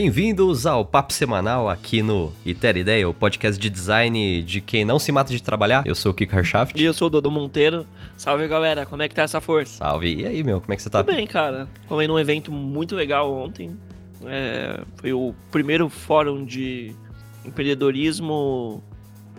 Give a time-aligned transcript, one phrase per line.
[0.00, 4.96] Bem-vindos ao Papo Semanal aqui no Itera Ideia, o podcast de design de quem não
[4.96, 5.84] se mata de trabalhar.
[5.84, 6.80] Eu sou o Kiko Harshaft.
[6.80, 7.84] E eu sou o Dodo Monteiro.
[8.16, 8.86] Salve, galera.
[8.86, 9.78] Como é que tá essa força?
[9.78, 10.14] Salve.
[10.14, 11.02] E aí, meu, como é que você tá?
[11.02, 11.68] Tudo bem, cara.
[11.88, 13.76] Falei num evento muito legal ontem.
[14.24, 16.94] É, foi o primeiro fórum de
[17.44, 18.80] empreendedorismo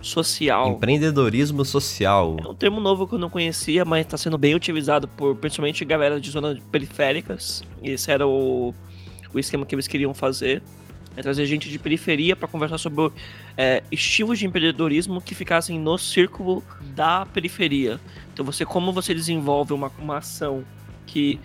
[0.02, 0.71] social.
[0.71, 2.35] Empreendedorismo social.
[2.38, 5.85] É um termo novo que eu não conhecia, mas está sendo bem utilizado por principalmente
[5.85, 7.63] galera de zonas periféricas.
[7.82, 8.74] Esse era o,
[9.34, 10.62] o esquema que eles queriam fazer.
[11.16, 13.12] É trazer gente de periferia para conversar sobre
[13.58, 16.63] é, estilos de empreendedorismo que ficassem no círculo
[16.96, 17.99] da periferia.
[18.32, 20.63] Então, você como você desenvolve uma, uma ação
[21.05, 21.40] que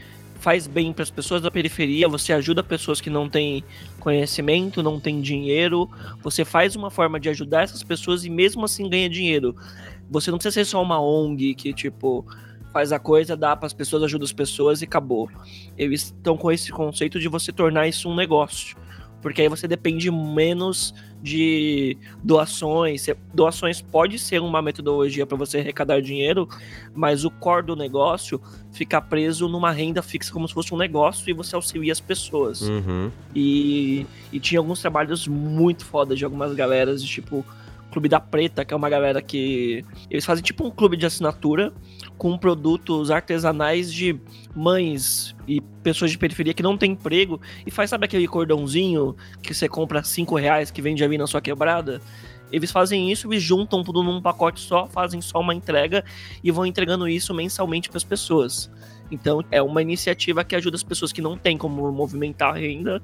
[0.44, 3.64] faz bem para as pessoas da periferia, você ajuda pessoas que não têm
[3.98, 5.90] conhecimento, não têm dinheiro,
[6.22, 9.56] você faz uma forma de ajudar essas pessoas e mesmo assim ganha dinheiro.
[10.10, 12.26] Você não precisa ser só uma ONG que, tipo,
[12.74, 15.30] faz a coisa, dá para as pessoas, ajuda as pessoas e acabou.
[15.78, 18.76] Eles estão com esse conceito de você tornar isso um negócio
[19.24, 23.06] porque aí você depende menos de doações.
[23.32, 26.46] Doações pode ser uma metodologia para você arrecadar dinheiro,
[26.94, 28.38] mas o core do negócio
[28.70, 32.60] fica preso numa renda fixa como se fosse um negócio e você auxilia as pessoas.
[32.68, 33.10] Uhum.
[33.34, 37.42] E, e tinha alguns trabalhos muito foda de algumas galeras, de tipo
[37.94, 39.84] Clube da Preta, que é uma galera que.
[40.10, 41.72] Eles fazem tipo um clube de assinatura
[42.18, 44.18] com produtos artesanais de
[44.52, 49.54] mães e pessoas de periferia que não tem emprego e faz, sabe aquele cordãozinho que
[49.54, 52.00] você compra 5 reais que vende ali na sua quebrada?
[52.50, 56.04] Eles fazem isso e juntam tudo num pacote só, fazem só uma entrega
[56.42, 58.68] e vão entregando isso mensalmente para as pessoas.
[59.08, 63.00] Então é uma iniciativa que ajuda as pessoas que não têm como movimentar renda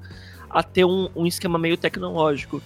[0.49, 2.61] a ter um, um esquema meio tecnológico.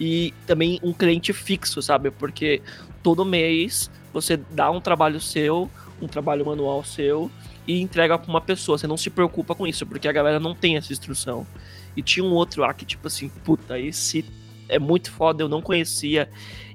[0.00, 2.10] E também um cliente fixo, sabe?
[2.10, 2.62] Porque
[3.02, 7.30] todo mês você dá um trabalho seu, um trabalho manual seu
[7.68, 8.78] e entrega para uma pessoa.
[8.78, 11.46] Você não se preocupa com isso, porque a galera não tem essa instrução.
[11.96, 14.24] E tinha um outro lá que, tipo assim, puta, esse
[14.68, 16.30] é muito foda, eu não conhecia.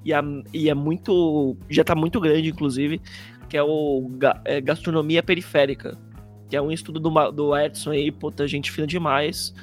[0.06, 0.12] E,
[0.54, 1.58] e é muito.
[1.70, 3.02] Já tá muito grande, inclusive,
[3.50, 4.12] que é o
[4.46, 5.98] é, Gastronomia Periférica.
[6.48, 9.54] Que é um estudo do, do Edson aí, puta, gente fina demais.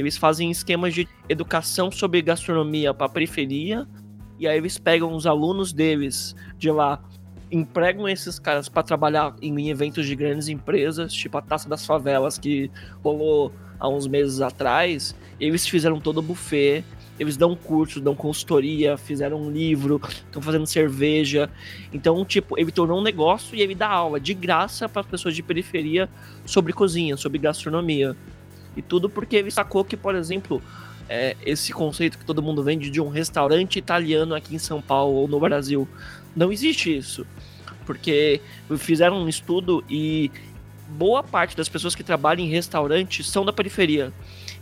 [0.00, 3.86] Eles fazem esquemas de educação sobre gastronomia para periferia.
[4.38, 7.04] E aí eles pegam os alunos deles de lá
[7.52, 12.38] empregam esses caras para trabalhar em eventos de grandes empresas, tipo a Taça das Favelas
[12.38, 12.70] que
[13.02, 15.14] rolou há uns meses atrás.
[15.38, 16.84] Eles fizeram todo o buffet,
[17.18, 21.50] eles dão curso, dão consultoria, fizeram um livro, estão fazendo cerveja.
[21.92, 25.42] Então, tipo, ele tornou um negócio e ele dá aula de graça para pessoas de
[25.42, 26.08] periferia
[26.46, 28.16] sobre cozinha, sobre gastronomia.
[28.76, 30.62] E tudo porque ele sacou que, por exemplo,
[31.08, 35.14] é, esse conceito que todo mundo vende de um restaurante italiano aqui em São Paulo
[35.14, 35.88] ou no Brasil.
[36.36, 37.26] Não existe isso.
[37.84, 38.40] Porque
[38.78, 40.30] fizeram um estudo e
[40.90, 44.12] boa parte das pessoas que trabalham em restaurantes são da periferia.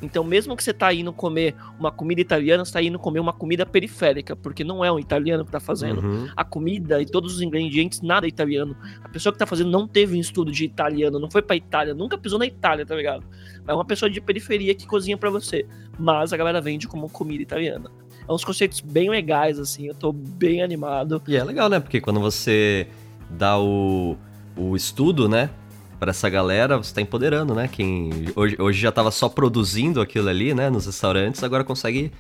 [0.01, 3.33] Então, mesmo que você está indo comer uma comida italiana, você está indo comer uma
[3.33, 6.01] comida periférica, porque não é um italiano que está fazendo.
[6.01, 6.29] Uhum.
[6.37, 8.77] A comida e todos os ingredientes, nada é italiano.
[9.03, 11.95] A pessoa que está fazendo não teve um estudo de italiano, não foi para Itália,
[11.95, 13.25] nunca pisou na Itália, tá ligado?
[13.67, 15.67] É uma pessoa de periferia que cozinha para você.
[15.99, 17.91] Mas a galera vende como comida italiana.
[18.29, 21.21] É uns conceitos bem legais, assim, eu tô bem animado.
[21.27, 21.81] E é legal, né?
[21.81, 22.87] Porque quando você
[23.31, 24.17] dá o,
[24.57, 25.51] o estudo, né?
[25.99, 27.69] Para essa galera, você está empoderando, né?
[27.69, 30.71] Quem hoje, hoje já estava só produzindo aquilo ali, né?
[30.71, 32.13] Nos restaurantes, agora consegue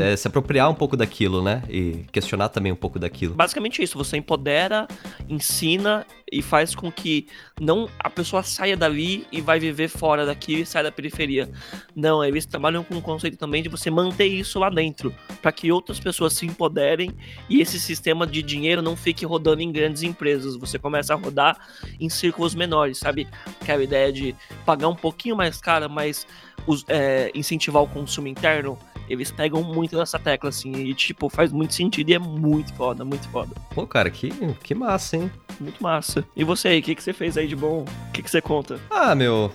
[0.00, 1.62] é, se apropriar um pouco daquilo, né?
[1.68, 3.34] E questionar também um pouco daquilo.
[3.34, 4.86] Basicamente isso, você empodera,
[5.28, 7.28] ensina e faz com que
[7.60, 11.48] não a pessoa saia dali e vai viver fora daqui sai da periferia.
[11.94, 15.70] Não, eles trabalham com o conceito também de você manter isso lá dentro, para que
[15.70, 17.12] outras pessoas se empoderem
[17.48, 20.56] e esse sistema de dinheiro não fique rodando em grandes empresas.
[20.56, 21.56] Você começa a rodar
[22.00, 23.28] em círculos menores, sabe?
[23.60, 24.34] Aquela ideia de
[24.64, 26.26] pagar um pouquinho mais caro, mas
[26.88, 28.78] é, incentivar o consumo interno
[29.08, 33.04] eles pegam muito nessa tecla, assim, e, tipo, faz muito sentido e é muito foda,
[33.04, 33.54] muito foda.
[33.74, 34.30] Pô, cara, que,
[34.62, 35.30] que massa, hein?
[35.60, 36.24] Muito massa.
[36.34, 37.84] E você aí, o que, que você fez aí de bom?
[38.08, 38.78] O que, que você conta?
[38.90, 39.52] Ah, meu.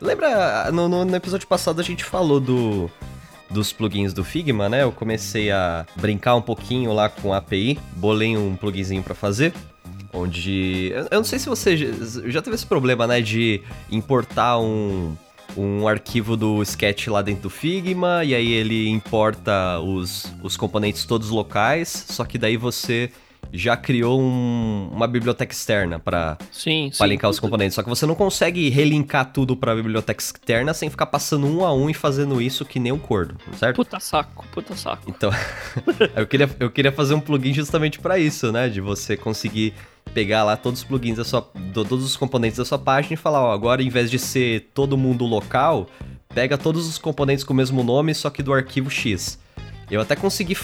[0.00, 2.90] Lembra, no, no, no episódio passado a gente falou do
[3.48, 4.82] dos plugins do Figma, né?
[4.82, 9.52] Eu comecei a brincar um pouquinho lá com a API, bolei um pluginzinho para fazer,
[10.12, 15.16] onde eu não sei se você já teve esse problema, né, de importar um
[15.56, 21.04] um arquivo do sketch lá dentro do Figma, e aí ele importa os, os componentes
[21.04, 23.10] todos locais, só que daí você
[23.52, 26.36] já criou um, uma biblioteca externa para
[27.06, 27.74] linkar os componentes.
[27.74, 31.64] Só que você não consegue relinkar tudo para a biblioteca externa sem ficar passando um
[31.64, 33.76] a um e fazendo isso que nem um cordo, certo?
[33.76, 35.02] Puta saco, puta saco.
[35.08, 35.30] Então,
[36.14, 38.68] eu, queria, eu queria fazer um plugin justamente para isso, né?
[38.68, 39.74] De você conseguir
[40.12, 41.42] pegar lá todos os plugins da sua,
[41.72, 44.96] todos os componentes da sua página e falar, ó, agora em vez de ser todo
[44.96, 45.88] mundo local,
[46.34, 49.38] pega todos os componentes com o mesmo nome, só que do arquivo X.
[49.90, 50.56] Eu até consegui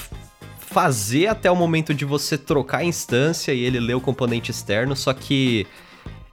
[0.59, 4.97] fazer até o momento de você trocar a instância e ele ler o componente externo,
[4.97, 5.67] só que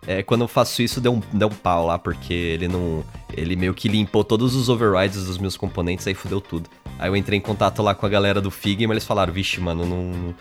[0.07, 3.03] é, quando eu faço isso deu um, deu um pau lá, porque ele não.
[3.35, 6.69] Ele meio que limpou todos os overrides dos meus componentes, aí fudeu tudo.
[6.97, 9.85] Aí eu entrei em contato lá com a galera do Figma, eles falaram, vixe, mano,
[9.85, 10.35] não.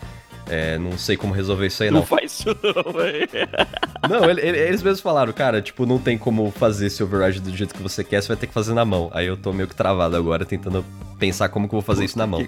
[0.49, 1.99] É, não sei como resolver isso aí, não.
[1.99, 3.29] Não faz isso não, velho.
[4.09, 7.55] Não, ele, ele, eles mesmos falaram, cara, tipo, não tem como fazer esse override do
[7.55, 9.11] jeito que você quer, você vai ter que fazer na mão.
[9.13, 10.83] Aí eu tô meio que travado agora, tentando
[11.19, 12.47] pensar como que eu vou fazer isso na mão.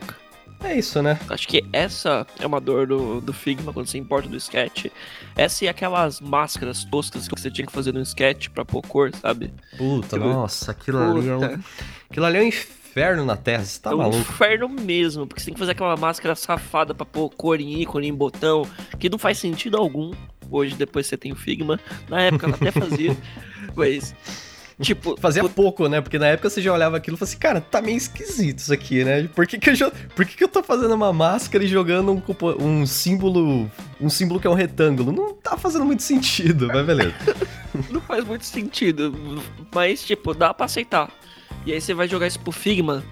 [0.63, 1.19] É isso, né?
[1.29, 4.85] Acho que essa é uma dor do, do Figma quando você importa do sketch.
[5.35, 9.11] Essa e aquelas máscaras toscas que você tinha que fazer no sketch pra pôr cor,
[9.15, 9.53] sabe?
[9.77, 11.39] Puta, Tipo, nossa, aquilo ali é um...
[11.39, 11.59] Puta.
[12.09, 12.80] Aquilo ali é um inferno
[13.25, 14.17] na Terra, você tá é um maluco?
[14.17, 18.07] inferno mesmo, porque você tem que fazer aquela máscara safada pra pôr cor em ícone,
[18.07, 18.67] em botão,
[18.99, 20.11] que não faz sentido algum.
[20.49, 21.79] Hoje, depois você tem o Figma.
[22.09, 23.15] Na época ela até fazia,
[23.75, 24.13] mas.
[24.81, 26.01] Tipo, Fazia pouco, né?
[26.01, 28.73] Porque na época você já olhava aquilo e falava assim, cara, tá meio esquisito isso
[28.73, 29.29] aqui, né?
[29.35, 32.11] Por que, que, eu, jo- Por que, que eu tô fazendo uma máscara e jogando
[32.11, 32.21] um,
[32.65, 33.69] um símbolo.
[33.99, 35.11] Um símbolo que é um retângulo?
[35.11, 37.13] Não tá fazendo muito sentido, mas beleza.
[37.91, 39.13] não faz muito sentido,
[39.73, 41.11] mas, tipo, dá pra aceitar.
[41.65, 43.03] E aí você vai jogar isso pro Figma,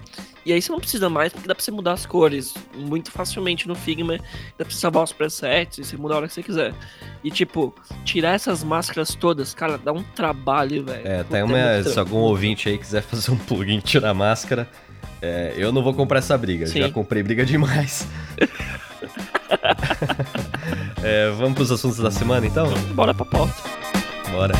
[0.44, 3.68] e aí você não precisa mais, porque dá pra você mudar as cores muito facilmente
[3.68, 4.16] no Figma,
[4.58, 6.74] dá pra você salvar os presets, e você muda a hora que você quiser.
[7.22, 7.74] E, tipo,
[8.04, 11.06] tirar essas máscaras todas, cara, dá um trabalho, velho.
[11.06, 11.74] É, tem uma.
[11.74, 14.68] muito Se algum ouvinte aí quiser fazer um plugin e tirar a máscara,
[15.20, 16.66] é, eu não vou comprar essa briga.
[16.66, 16.80] Sim.
[16.80, 18.08] Já comprei briga demais.
[21.02, 22.72] É, vamos pros assuntos da semana então?
[22.94, 23.54] Bora pra pauta.
[24.30, 24.54] Bora.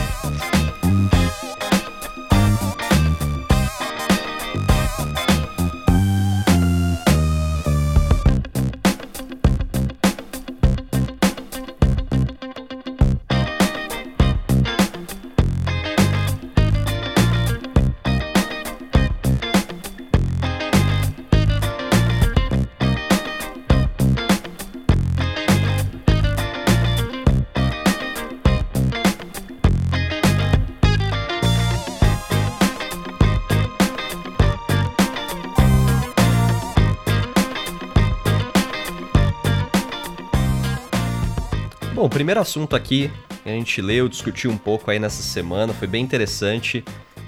[42.31, 43.11] Primeiro assunto aqui
[43.43, 46.85] que a gente leu, discutiu um pouco aí nessa semana, foi bem interessante.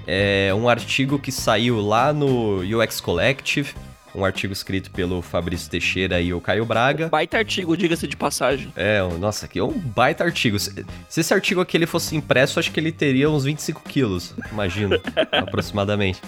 [0.07, 3.73] É um artigo que saiu lá no UX Collective,
[4.15, 7.09] um artigo escrito pelo Fabrício Teixeira e o Caio Braga.
[7.09, 8.71] Baita artigo, diga-se de passagem.
[8.77, 10.57] É, um- nossa, aqui é um baita artigo.
[10.57, 14.33] Se se esse artigo aqui ele fosse impresso, acho que ele teria uns 25 quilos,
[14.53, 14.97] imagino,
[15.33, 16.21] aproximadamente.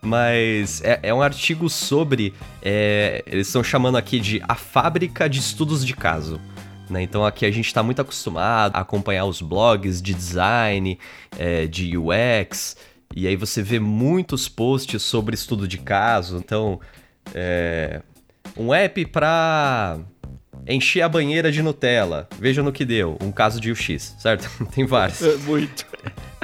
[0.00, 2.32] Mas é, é um artigo sobre.
[2.62, 6.40] é, eles estão chamando aqui de a fábrica de estudos de caso.
[6.88, 7.02] Né?
[7.02, 10.98] Então aqui a gente está muito acostumado a acompanhar os blogs de design,
[11.38, 12.76] é, de UX,
[13.14, 16.36] e aí você vê muitos posts sobre estudo de caso.
[16.36, 16.80] Então,
[17.32, 18.02] é,
[18.56, 19.98] um app para
[20.66, 22.28] encher a banheira de Nutella.
[22.38, 23.16] Veja no que deu.
[23.20, 24.50] Um caso de UX, certo?
[24.74, 25.22] Tem vários.
[25.22, 25.86] É, muito.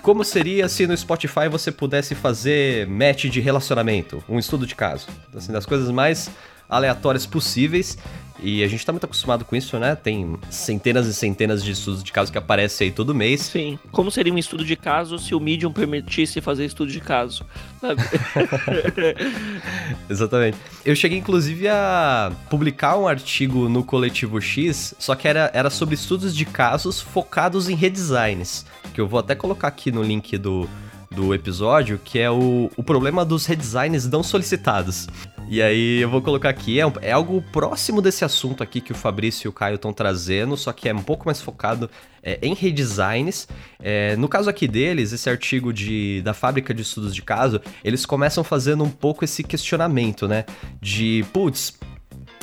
[0.02, 4.22] Como seria se no Spotify você pudesse fazer match de relacionamento?
[4.28, 5.08] Um estudo de caso.
[5.34, 6.30] Assim, das coisas mais
[6.68, 7.98] aleatórias possíveis.
[8.42, 9.94] E a gente tá muito acostumado com isso, né?
[9.94, 13.42] Tem centenas e centenas de estudos de caso que aparecem aí todo mês.
[13.42, 13.78] Sim.
[13.90, 17.44] Como seria um estudo de caso se o Medium permitisse fazer estudo de caso?
[20.08, 20.56] Exatamente.
[20.84, 25.94] Eu cheguei, inclusive, a publicar um artigo no Coletivo X, só que era, era sobre
[25.94, 28.64] estudos de casos focados em redesigns.
[28.94, 30.68] Que eu vou até colocar aqui no link do,
[31.10, 35.08] do episódio, que é o, o problema dos redesigns não solicitados.
[35.52, 38.94] E aí eu vou colocar aqui, é, é algo próximo desse assunto aqui que o
[38.94, 41.90] Fabrício e o Caio estão trazendo, só que é um pouco mais focado
[42.22, 43.48] é, em redesigns.
[43.82, 48.06] É, no caso aqui deles, esse artigo de, da fábrica de estudos de caso, eles
[48.06, 50.44] começam fazendo um pouco esse questionamento, né?
[50.80, 51.76] De, putz,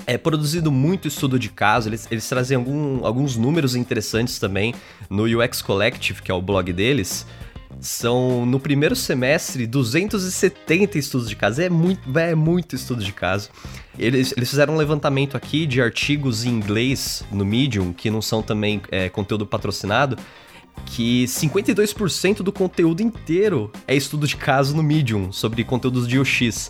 [0.05, 4.75] é produzido muito estudo de caso, eles, eles trazem algum- alguns números interessantes também
[5.09, 7.25] no UX Collective, que é o blog deles.
[7.79, 11.61] São, no primeiro semestre, 270 estudos de caso.
[11.61, 13.49] É muito, é muito estudo de caso.
[13.97, 18.41] Eles, eles fizeram um levantamento aqui de artigos em inglês no Medium, que não são
[18.41, 20.17] também é, conteúdo patrocinado,
[20.85, 26.69] que 52% do conteúdo inteiro é estudo de caso no Medium, sobre conteúdos de UX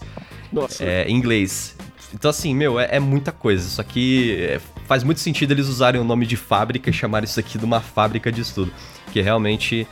[0.52, 0.84] Nossa.
[0.84, 1.76] é, em inglês.
[2.14, 3.68] Então, assim, meu, é, é muita coisa.
[3.68, 7.40] Só que é, faz muito sentido eles usarem o nome de fábrica e chamarem isso
[7.40, 8.72] aqui de uma fábrica de estudo.
[9.12, 9.88] Que realmente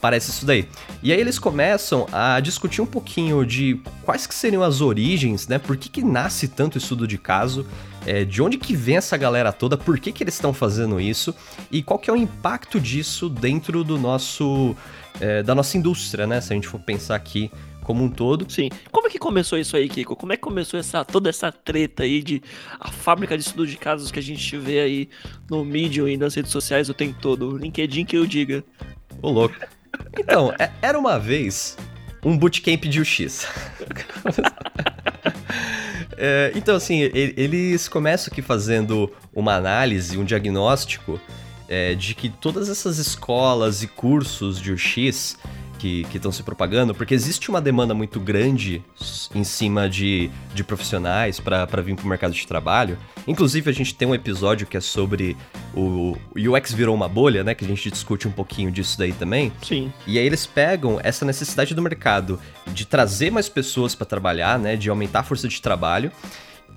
[0.00, 0.68] parece isso daí.
[1.02, 5.58] E aí eles começam a discutir um pouquinho de quais que seriam as origens, né?
[5.58, 7.66] Por que, que nasce tanto estudo de caso?
[8.06, 9.76] é, de onde que vem essa galera toda?
[9.76, 11.34] Por que, que eles estão fazendo isso?
[11.70, 14.76] E qual que é o impacto disso dentro do nosso...
[15.20, 16.40] é, da nossa indústria, né?
[16.40, 17.50] Se a gente for pensar aqui
[17.82, 18.50] como um todo.
[18.50, 18.68] Sim.
[18.90, 20.16] Como é que começou isso aí, Kiko?
[20.16, 22.42] Como é que começou essa, toda essa treta aí de
[22.78, 25.08] a fábrica de estudo de casos que a gente vê aí
[25.50, 27.56] no Medium e nas redes sociais o tempo todo?
[27.56, 28.64] LinkedIn que eu diga.
[29.20, 29.56] Ô, louco.
[30.18, 31.76] Então, é, era uma vez
[32.24, 33.46] um bootcamp de UX.
[36.16, 41.20] é, então, assim, eles começam aqui fazendo uma análise, um diagnóstico
[41.68, 45.36] é, de que todas essas escolas e cursos de UX
[45.78, 48.82] que estão se propagando, porque existe uma demanda muito grande
[49.34, 52.98] em cima de, de profissionais para vir para o mercado de trabalho.
[53.26, 55.36] Inclusive, a gente tem um episódio que é sobre
[55.74, 57.54] o, o UX virou uma bolha, né?
[57.54, 59.52] Que a gente discute um pouquinho disso daí também.
[59.62, 59.92] Sim.
[60.06, 64.76] E aí eles pegam essa necessidade do mercado de trazer mais pessoas para trabalhar, né?
[64.76, 66.10] De aumentar a força de trabalho.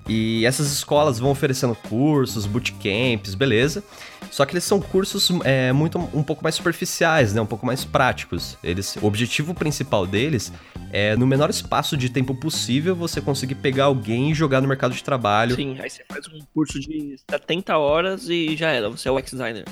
[0.10, 3.84] E essas escolas vão oferecendo cursos, bootcamps, beleza.
[4.32, 7.40] Só que eles são cursos é, muito um pouco mais superficiais, né?
[7.40, 8.58] Um pouco mais práticos.
[8.64, 10.52] Eles, o objetivo principal deles
[10.92, 14.94] é, no menor espaço de tempo possível, você conseguir pegar alguém e jogar no mercado
[14.94, 15.56] de trabalho.
[15.56, 19.20] Sim, aí você faz um curso de 70 horas e já era, você é o
[19.20, 19.66] ex-designer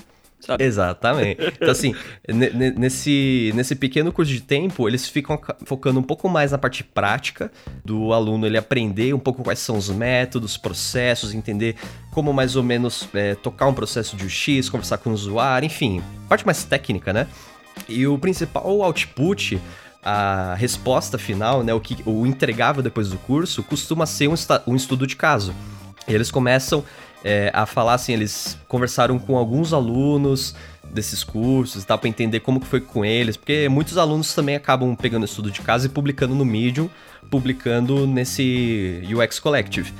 [0.48, 0.64] sabe?
[0.64, 1.54] Exatamente.
[1.58, 1.94] Então, assim,
[2.78, 7.52] nesse, nesse pequeno curso de tempo, eles ficam focando um pouco mais na parte prática
[7.84, 11.76] do aluno, ele aprender um pouco quais são os métodos, processos, entender
[12.12, 16.02] como mais ou menos é, tocar um processo de UX, conversar com o usuário, enfim,
[16.30, 17.28] parte mais técnica, né?
[17.88, 19.60] E o principal output
[20.10, 24.36] a resposta final, né, o, que, o entregável depois do curso, costuma ser um,
[24.66, 25.54] um estudo de caso.
[26.08, 26.82] E eles começam
[27.24, 32.40] é, a falar assim, eles conversaram com alguns alunos desses cursos e tal, para entender
[32.40, 35.90] como que foi com eles, porque muitos alunos também acabam pegando estudo de casa e
[35.90, 36.90] publicando no Medium,
[37.30, 39.94] publicando nesse UX Collective.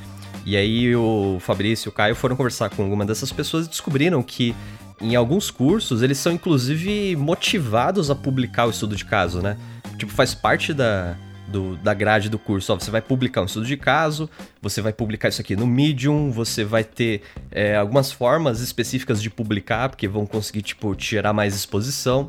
[0.46, 4.24] E aí o Fabrício e o Caio foram conversar com alguma dessas pessoas e descobriram
[4.24, 4.56] que
[5.02, 9.58] em alguns cursos eles são inclusive motivados a publicar o estudo de caso, né?
[9.98, 12.74] Tipo, faz parte da, do, da grade do curso.
[12.74, 14.30] Ó, você vai publicar um estudo de caso,
[14.62, 19.30] você vai publicar isso aqui no Medium, você vai ter é, algumas formas específicas de
[19.30, 22.28] publicar, porque vão conseguir, tipo, tirar mais exposição.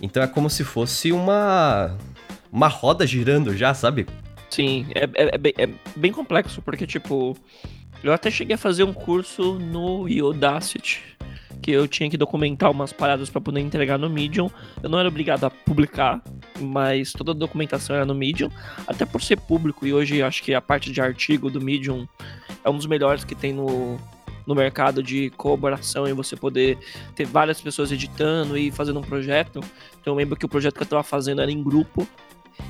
[0.00, 1.96] Então é como se fosse uma,
[2.52, 4.06] uma roda girando já, sabe?
[4.50, 7.36] Sim, é, é, é, bem, é bem complexo, porque, tipo,
[8.02, 11.18] eu até cheguei a fazer um curso no Udacity
[11.60, 14.50] que eu tinha que documentar umas paradas para poder entregar no Medium.
[14.82, 16.22] Eu não era obrigado a publicar,
[16.60, 18.50] mas toda a documentação era no Medium,
[18.86, 22.06] até por ser público e hoje acho que a parte de artigo do Medium
[22.64, 23.98] é um dos melhores que tem no,
[24.46, 26.78] no mercado de colaboração e você poder
[27.14, 29.60] ter várias pessoas editando e fazendo um projeto.
[30.00, 32.08] Então eu lembro que o projeto que eu estava fazendo era em grupo.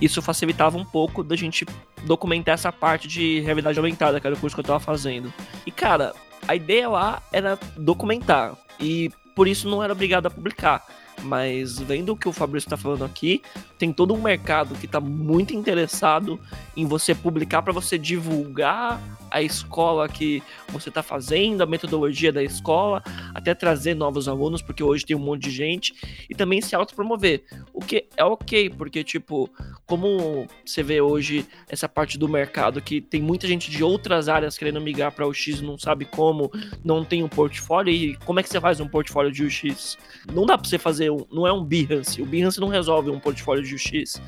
[0.00, 1.64] Isso facilitava um pouco da gente
[2.04, 5.32] documentar essa parte de realidade aumentada, que era o curso que eu estava fazendo.
[5.64, 6.14] E cara,
[6.46, 8.56] a ideia lá era documentar.
[8.80, 10.84] E por isso não era obrigado a publicar.
[11.22, 13.42] Mas vendo o que o Fabrício está falando aqui,
[13.78, 16.38] tem todo um mercado que está muito interessado
[16.76, 22.42] em você publicar para você divulgar a escola que você está fazendo, a metodologia da
[22.42, 23.02] escola,
[23.34, 25.94] até trazer novos alunos, porque hoje tem um monte de gente,
[26.28, 27.42] e também se autopromover.
[27.72, 29.50] O que é ok, porque, tipo,
[29.86, 34.58] como você vê hoje essa parte do mercado que tem muita gente de outras áreas
[34.58, 36.50] querendo migrar para o X, não sabe como,
[36.84, 39.96] não tem um portfólio, e como é que você faz um portfólio de UX?
[40.32, 43.20] Não dá para você fazer, um, não é um Behance, o Behance não resolve um
[43.20, 44.20] portfólio de UX.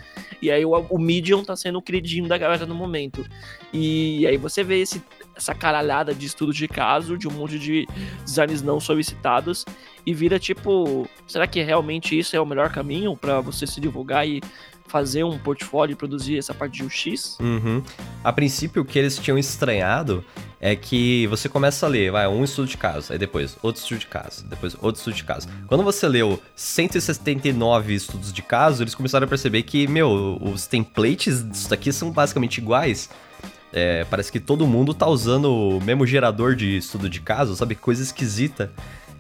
[0.43, 3.27] E aí o, o Medium tá sendo o queridinho da galera no momento.
[3.73, 5.03] E aí você vê esse,
[5.35, 7.87] essa caralhada de estudos de caso, de um monte de
[8.25, 9.65] designs não solicitados,
[10.05, 14.27] e vira tipo, será que realmente isso é o melhor caminho para você se divulgar
[14.27, 14.41] e
[14.87, 17.39] fazer um portfólio e produzir essa parte de UX?
[17.39, 17.83] Uhum.
[18.25, 20.25] A princípio, o que eles tinham estranhado
[20.61, 23.99] é que você começa a ler, vai, um estudo de caso, aí depois outro estudo
[23.99, 25.49] de caso, depois outro estudo de caso.
[25.67, 31.49] Quando você leu 179 estudos de caso, eles começaram a perceber que, meu, os templates
[31.49, 33.09] disso daqui são basicamente iguais.
[33.73, 37.75] É, parece que todo mundo tá usando o mesmo gerador de estudo de caso, sabe?
[37.75, 38.73] Coisa esquisita.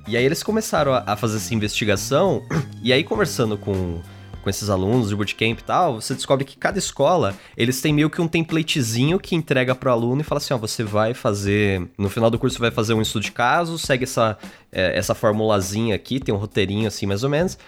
[0.09, 2.42] E aí eles começaram a, fazer essa investigação,
[2.83, 4.00] e aí conversando com
[4.42, 8.09] com esses alunos de bootcamp e tal, você descobre que cada escola, eles têm meio
[8.09, 12.09] que um templatezinho que entrega pro aluno e fala assim, ó, você vai fazer, no
[12.09, 14.38] final do curso você vai fazer um estudo de caso, segue essa,
[14.73, 17.59] é, essa formulazinha aqui, tem um roteirinho assim mais ou menos,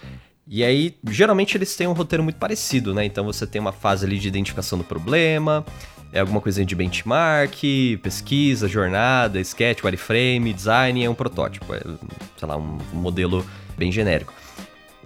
[0.47, 3.05] e aí, geralmente eles têm um roteiro muito parecido, né?
[3.05, 5.65] Então você tem uma fase ali de identificação do problema,
[6.13, 7.59] é alguma coisinha de benchmark,
[8.03, 11.81] pesquisa, jornada, sketch, wireframe, design, é um protótipo, é,
[12.37, 13.43] sei lá, um modelo
[13.75, 14.31] bem genérico.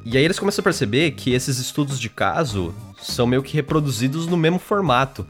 [0.04, 4.28] E aí eles começam a perceber que esses estudos de caso são meio que reproduzidos
[4.28, 5.26] no mesmo formato.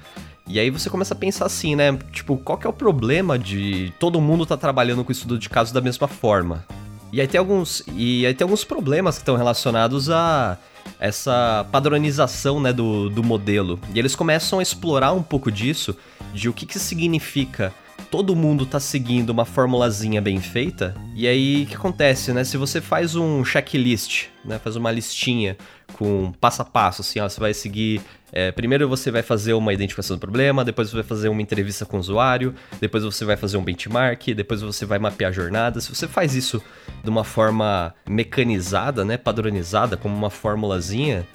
[0.48, 1.98] E aí você começa a pensar assim, né?
[2.12, 5.74] Tipo, qual que é o problema de todo mundo tá trabalhando com estudo de caso
[5.74, 6.66] da mesma forma?
[7.12, 10.58] E aí tem alguns, e aí tem alguns problemas que estão relacionados a
[11.00, 13.80] essa padronização né, do, do modelo.
[13.94, 15.96] E eles começam a explorar um pouco disso,
[16.34, 17.74] de o que, que significa
[18.10, 20.96] todo mundo tá seguindo uma formulazinha bem feita.
[21.14, 22.44] E aí, o que acontece, né?
[22.44, 24.60] Se você faz um checklist, né?
[24.60, 25.58] Faz uma listinha
[25.94, 28.02] com passo a passo, assim, ó, você vai seguir.
[28.32, 31.86] É, primeiro você vai fazer uma identificação do problema, depois você vai fazer uma entrevista
[31.86, 35.80] com o usuário, depois você vai fazer um benchmark, depois você vai mapear a jornada.
[35.80, 36.62] Se você faz isso
[37.04, 41.26] de uma forma mecanizada, né, padronizada, como uma formulazinha,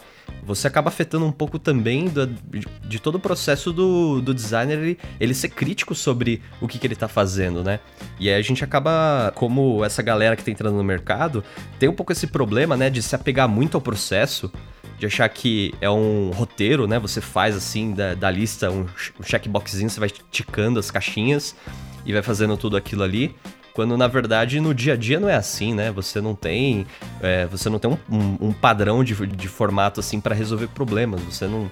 [0.43, 4.99] você acaba afetando um pouco também do, de todo o processo do, do designer ele,
[5.21, 7.79] ele ser crítico sobre o que, que ele está fazendo, né?
[8.19, 11.45] E aí a gente acaba, como essa galera que está entrando no mercado,
[11.79, 14.51] tem um pouco esse problema, né, de se apegar muito ao processo,
[14.99, 16.99] de achar que é um roteiro, né?
[16.99, 18.87] Você faz assim da, da lista um,
[19.19, 21.57] um checkboxzinho, você vai ticando as caixinhas
[22.05, 23.35] e vai fazendo tudo aquilo ali.
[23.75, 25.91] Quando na verdade no dia a dia não é assim, né?
[25.93, 26.87] Você não tem,
[27.21, 31.21] é, você não tem um, um, um, padrão de, de formato assim para resolver problemas.
[31.23, 31.71] Você não,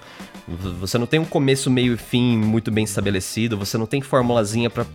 [0.79, 3.57] você não tem um começo, meio e fim muito bem estabelecido.
[3.59, 4.87] Você não tem formulazinha para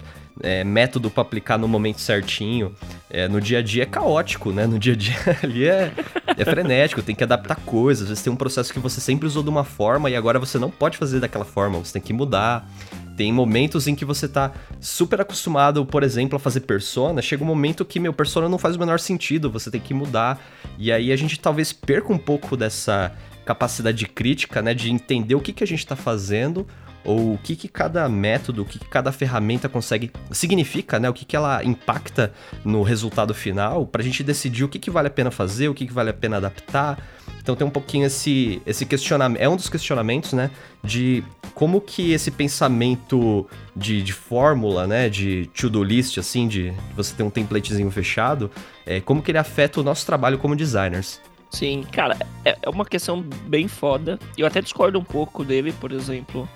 [0.42, 2.76] é, método para aplicar no momento certinho.
[3.10, 4.66] É, no dia a dia é caótico, né?
[4.66, 5.92] No dia a dia ali é,
[6.38, 8.04] é frenético, tem que adaptar coisas.
[8.04, 10.58] Às vezes tem um processo que você sempre usou de uma forma e agora você
[10.58, 12.68] não pode fazer daquela forma, você tem que mudar.
[13.16, 17.48] Tem momentos em que você tá super acostumado, por exemplo, a fazer persona, chega um
[17.48, 20.42] momento que meu persona não faz o menor sentido, você tem que mudar.
[20.78, 23.14] E aí a gente talvez perca um pouco dessa
[23.46, 26.68] capacidade de crítica, né, de entender o que, que a gente está fazendo
[27.06, 31.08] ou o que, que cada método, o que, que cada ferramenta consegue significa, né?
[31.08, 32.34] O que, que ela impacta
[32.66, 35.74] no resultado final, para a gente decidir o que, que vale a pena fazer, o
[35.74, 36.98] que, que vale a pena adaptar.
[37.46, 40.50] Então tem um pouquinho esse, esse questionamento, é um dos questionamentos, né?
[40.84, 45.10] De como que esse pensamento de, de fórmula, né?
[45.10, 48.50] De to-do list, assim, de você ter um templatezinho fechado,
[48.84, 51.22] é, como que ele afeta o nosso trabalho como designers.
[51.52, 54.18] Sim, cara, é, é uma questão bem foda.
[54.36, 56.50] Eu até discordo um pouco dele, por exemplo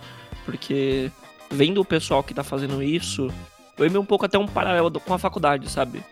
[0.50, 1.12] porque
[1.52, 3.32] vendo o pessoal que tá fazendo isso,
[3.78, 6.04] eu vi um pouco até um paralelo com a faculdade, sabe?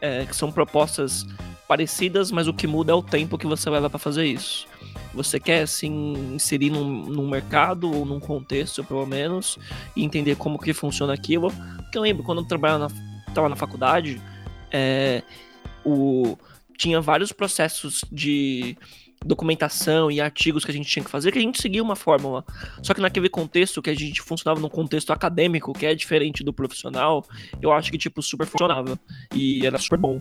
[0.00, 1.26] É, que são propostas
[1.66, 4.66] parecidas, mas o que muda é o tempo que você leva para fazer isso.
[5.12, 9.58] Você quer se inserir num, num, mercado ou num contexto, pelo menos,
[9.96, 11.52] e entender como que funciona aquilo.
[11.76, 14.20] Porque eu lembro quando eu trabalhava na, tava na faculdade,
[14.70, 15.22] é,
[15.84, 16.36] o,
[16.76, 18.76] tinha vários processos de
[19.24, 22.44] documentação e artigos que a gente tinha que fazer, que a gente seguia uma fórmula.
[22.82, 26.52] Só que naquele contexto que a gente funcionava num contexto acadêmico, que é diferente do
[26.52, 27.24] profissional,
[27.62, 28.98] eu acho que, tipo, super funcionava.
[29.34, 30.20] E era super bom.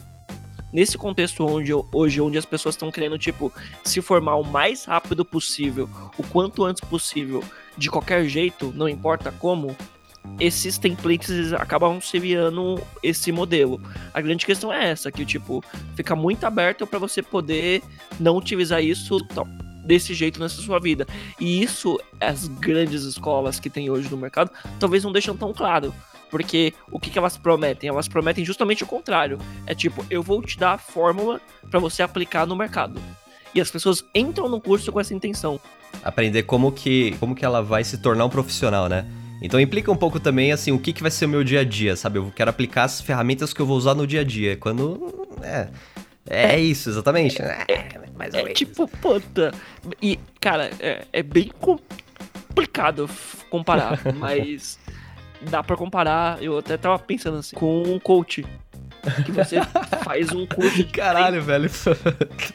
[0.73, 5.23] Nesse contexto onde hoje, onde as pessoas estão querendo, tipo, se formar o mais rápido
[5.23, 7.43] possível, o quanto antes possível,
[7.77, 9.77] de qualquer jeito, não importa como,
[10.39, 13.79] esses templates acabam seriando esse modelo.
[14.11, 15.63] A grande questão é essa, que tipo,
[15.95, 17.83] fica muito aberto para você poder
[18.19, 19.19] não utilizar isso
[19.85, 21.05] desse jeito nessa sua vida.
[21.39, 25.93] E isso as grandes escolas que tem hoje no mercado talvez não deixam tão claro.
[26.33, 27.87] Porque o que, que elas prometem?
[27.87, 29.37] Elas prometem justamente o contrário.
[29.67, 32.99] É tipo, eu vou te dar a fórmula para você aplicar no mercado.
[33.53, 35.59] E as pessoas entram no curso com essa intenção.
[36.03, 39.05] Aprender como que, como que ela vai se tornar um profissional, né?
[39.43, 41.63] Então implica um pouco também, assim, o que, que vai ser o meu dia a
[41.63, 42.17] dia, sabe?
[42.17, 44.57] Eu quero aplicar as ferramentas que eu vou usar no dia a dia.
[44.57, 45.27] Quando.
[45.43, 45.67] É.
[46.27, 47.39] É isso, exatamente.
[47.43, 49.53] É, é, mais ou é tipo, puta.
[50.01, 53.07] E, cara, é, é bem complicado
[53.51, 54.79] comparar, mas
[55.49, 56.41] dá para comparar.
[56.41, 58.45] Eu até tava pensando assim, com um coach
[59.25, 59.57] que você
[60.03, 61.45] faz um curso Caralho, três...
[61.45, 61.69] velho.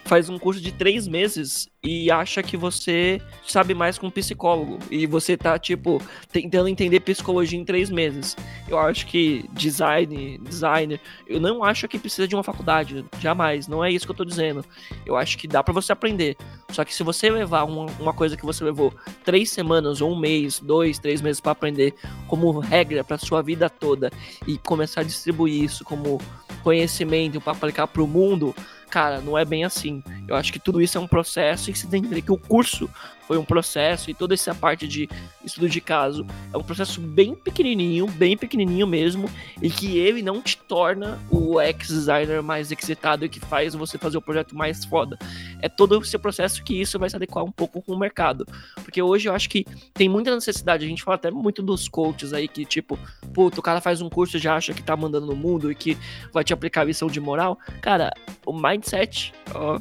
[0.05, 4.79] faz um curso de três meses e acha que você sabe mais com um psicólogo.
[4.91, 8.35] E você tá, tipo, tentando entender psicologia em três meses.
[8.67, 13.05] Eu acho que design, designer, eu não acho que precisa de uma faculdade.
[13.19, 13.67] Jamais.
[13.67, 14.63] Não é isso que eu tô dizendo.
[15.05, 16.35] Eu acho que dá para você aprender.
[16.71, 20.19] Só que se você levar uma, uma coisa que você levou três semanas ou um
[20.19, 21.95] mês, dois, três meses para aprender
[22.27, 24.11] como regra para sua vida toda
[24.45, 26.19] e começar a distribuir isso como
[26.61, 28.53] conhecimento para aplicar para o mundo,
[28.89, 30.03] cara, não é bem assim.
[30.27, 32.37] Eu acho que tudo isso é um processo e você tem que entender que o
[32.37, 32.89] curso
[33.29, 35.07] foi um processo e toda essa parte de
[35.45, 39.29] estudo de caso é um processo bem pequenininho, bem pequenininho mesmo,
[39.61, 44.17] e que ele não te torna o ex-designer mais excitado e que faz você fazer
[44.17, 45.15] o projeto mais foda.
[45.61, 48.47] É todo esse processo que isso vai se adequar um pouco com o mercado.
[48.83, 52.33] Porque hoje eu acho que tem muita necessidade, a gente fala até muito dos coaches
[52.33, 52.97] aí que tipo,
[53.31, 55.75] puto, o cara faz um curso e já acha que tá mandando no mundo e
[55.75, 55.95] que
[56.33, 57.59] vai te aplicar a lição de moral.
[57.79, 58.11] Cara,
[58.43, 59.79] o mindset, ó,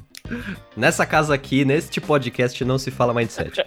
[0.76, 3.52] Nessa casa aqui, neste podcast, não se fala mindset.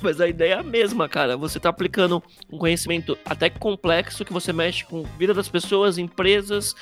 [0.00, 1.36] Mas a ideia é a mesma, cara.
[1.36, 5.98] Você tá aplicando um conhecimento até complexo que você mexe com a vida das pessoas,
[5.98, 6.76] empresas,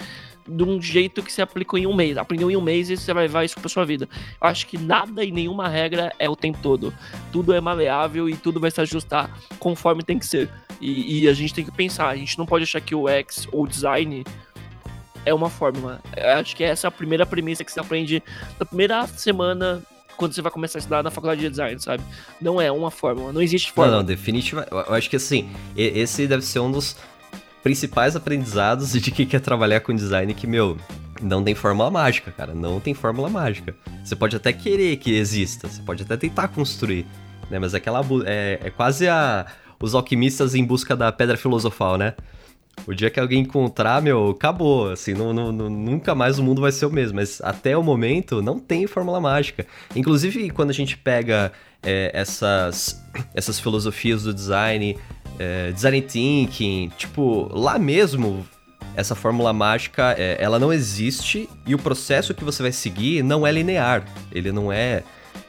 [0.46, 2.18] de um jeito que você aplicou em um mês.
[2.18, 4.06] Aprendeu em um mês e você vai levar isso pra sua vida.
[4.40, 6.92] Eu acho que nada e nenhuma regra é o tempo todo.
[7.32, 10.50] Tudo é maleável e tudo vai se ajustar conforme tem que ser.
[10.80, 13.48] E, e a gente tem que pensar, a gente não pode achar que o X
[13.50, 14.22] ou o design
[15.26, 16.00] é uma fórmula.
[16.16, 18.22] Eu acho que essa é a primeira premissa que você aprende
[18.58, 19.82] na primeira semana
[20.16, 22.02] quando você vai começar a estudar na faculdade de design, sabe?
[22.40, 23.98] Não é uma fórmula, não existe fórmula.
[23.98, 24.72] Não, não, definitivamente.
[24.72, 26.96] Eu acho que assim, esse deve ser um dos
[27.62, 30.78] principais aprendizados de quem quer trabalhar com design que, meu,
[31.20, 32.54] não tem fórmula mágica, cara.
[32.54, 33.74] Não tem fórmula mágica.
[34.02, 37.04] Você pode até querer que exista, você pode até tentar construir,
[37.50, 37.58] né?
[37.58, 39.44] Mas aquela é, é quase a
[39.78, 42.14] os alquimistas em busca da pedra filosofal, né?
[42.86, 44.90] O dia que alguém encontrar, meu, acabou.
[44.90, 47.16] Assim, não, não, nunca mais o mundo vai ser o mesmo.
[47.16, 49.66] Mas até o momento não tem fórmula mágica.
[49.94, 53.02] Inclusive, quando a gente pega é, essas,
[53.34, 54.96] essas filosofias do design,
[55.38, 58.46] é, design thinking, tipo, lá mesmo,
[58.96, 63.46] essa fórmula mágica, é, ela não existe e o processo que você vai seguir não
[63.46, 64.04] é linear.
[64.32, 65.02] Ele não é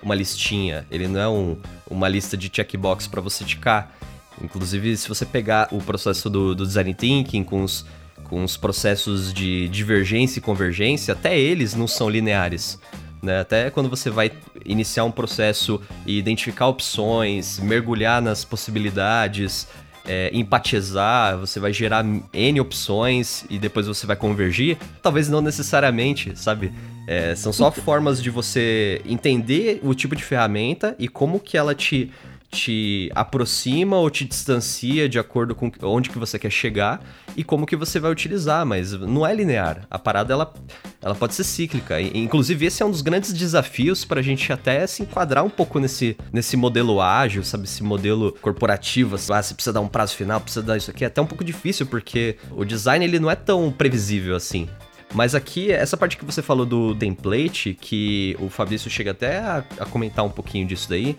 [0.04, 1.58] uma listinha, ele não é um,
[1.90, 3.96] uma lista de checkbox para você ticar.
[4.42, 7.86] Inclusive, se você pegar o processo do, do design thinking com os,
[8.26, 12.80] com os processos de divergência e convergência, até eles não são lineares.
[13.22, 13.40] Né?
[13.40, 14.32] Até quando você vai
[14.66, 19.68] iniciar um processo e identificar opções, mergulhar nas possibilidades,
[20.08, 26.32] é, empatizar, você vai gerar N opções e depois você vai convergir, talvez não necessariamente,
[26.36, 26.72] sabe?
[27.08, 31.76] É, são só formas de você entender o tipo de ferramenta e como que ela
[31.76, 32.12] te
[32.50, 37.02] te aproxima ou te distancia de acordo com onde que você quer chegar
[37.36, 39.86] e como que você vai utilizar, mas não é linear.
[39.90, 40.54] A parada ela,
[41.02, 42.00] ela pode ser cíclica.
[42.00, 45.50] E, inclusive esse é um dos grandes desafios para a gente até se enquadrar um
[45.50, 49.16] pouco nesse, nesse modelo ágil, sabe, esse modelo corporativo.
[49.16, 51.04] Assim, ah, você precisa dar um prazo final, precisa dar isso aqui.
[51.04, 54.68] É até um pouco difícil porque o design ele não é tão previsível assim.
[55.14, 59.64] Mas aqui, essa parte que você falou do template, que o Fabrício chega até a,
[59.80, 61.16] a comentar um pouquinho disso daí,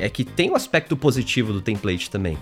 [0.00, 2.36] é que tem o um aspecto positivo do template também.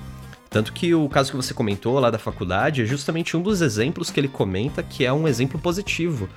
[0.51, 4.11] Tanto que o caso que você comentou lá da faculdade é justamente um dos exemplos
[4.11, 6.29] que ele comenta que é um exemplo positivo,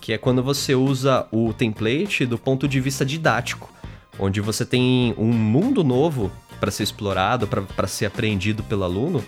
[0.00, 3.70] que é quando você usa o template do ponto de vista didático,
[4.18, 9.24] onde você tem um mundo novo para ser explorado, para ser aprendido pelo aluno,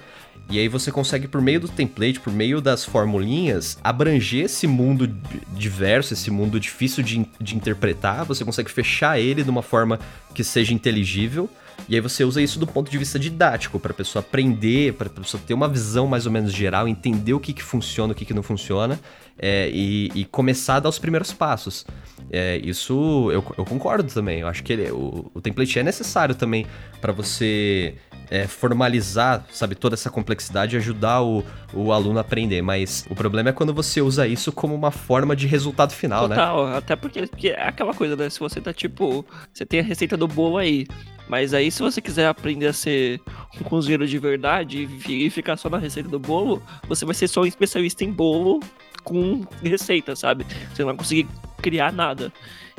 [0.51, 5.07] e aí você consegue, por meio do template, por meio das formulinhas, abranger esse mundo
[5.55, 8.25] diverso, esse mundo difícil de, de interpretar.
[8.25, 9.99] Você consegue fechar ele de uma forma
[10.35, 11.49] que seja inteligível.
[11.89, 15.09] E aí você usa isso do ponto de vista didático, para a pessoa aprender, para
[15.09, 18.17] a pessoa ter uma visão mais ou menos geral, entender o que, que funciona, o
[18.17, 19.01] que, que não funciona,
[19.39, 21.85] é, e, e, começar a dar os primeiros passos.
[22.31, 24.41] É, isso eu, eu, concordo também.
[24.41, 26.67] Eu acho que ele, o, o template é necessário também
[27.01, 27.95] para você
[28.33, 32.63] é, formalizar, sabe, toda essa complexidade e ajudar o, o aluno a aprender.
[32.63, 36.67] Mas o problema é quando você usa isso como uma forma de resultado final, Total,
[36.67, 36.79] né?
[36.79, 38.31] Até porque, porque é aquela coisa, né?
[38.31, 39.23] Se você tá tipo.
[39.53, 40.87] Você tem a receita do bolo aí.
[41.29, 43.21] Mas aí, se você quiser aprender a ser
[43.61, 47.43] um cozinheiro de verdade e ficar só na receita do bolo, você vai ser só
[47.43, 48.61] um especialista em bolo
[49.05, 50.47] com receita, sabe?
[50.73, 51.29] Você não vai conseguir
[51.61, 52.33] criar nada.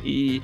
[0.04, 0.42] E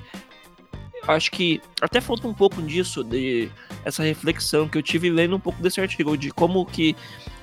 [1.07, 3.49] acho que até falta um pouco disso, de
[3.83, 6.95] essa reflexão que eu tive lendo um pouco desse artigo, de como que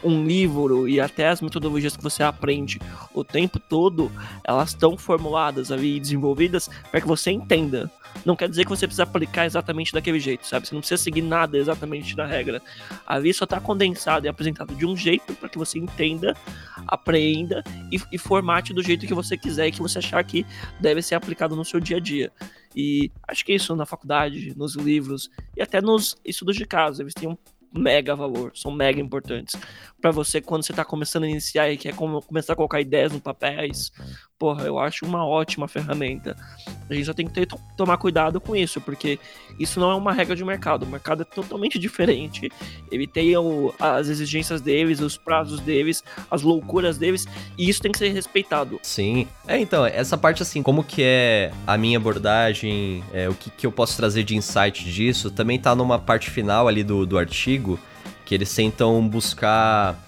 [0.02, 2.80] um livro e até as metodologias que você aprende
[3.12, 4.10] o tempo todo,
[4.44, 7.90] elas estão formuladas ali e desenvolvidas para que você entenda.
[8.24, 10.66] Não quer dizer que você precisa aplicar exatamente daquele jeito, sabe?
[10.66, 12.60] Você não precisa seguir nada exatamente da regra.
[13.06, 16.34] Ali só está condensado e apresentado de um jeito para que você entenda,
[16.86, 20.44] aprenda e, e formate do jeito que você quiser e que você achar que
[20.80, 22.32] deve ser aplicado no seu dia a dia.
[22.74, 27.14] E acho que isso na faculdade, nos livros e até nos estudos de caso, eles
[27.14, 27.36] têm um
[27.72, 29.56] mega valor, são mega importantes.
[30.00, 33.20] para você, quando você tá começando a iniciar e quer começar a colocar ideias no
[33.20, 33.90] papéis,
[34.38, 36.36] porra, eu acho uma ótima ferramenta.
[36.88, 39.18] A gente só tem que ter, tomar cuidado com isso, porque
[39.58, 40.84] isso não é uma regra de mercado.
[40.84, 42.50] O mercado é totalmente diferente.
[42.90, 47.90] Ele tem o, as exigências deles, os prazos deles, as loucuras deles, e isso tem
[47.90, 48.78] que ser respeitado.
[48.82, 49.26] Sim.
[49.48, 53.66] É, então, essa parte assim, como que é a minha abordagem, é, o que, que
[53.66, 57.78] eu posso trazer de insight disso, também tá numa parte final ali do, do artigo,
[58.24, 59.98] que eles tentam buscar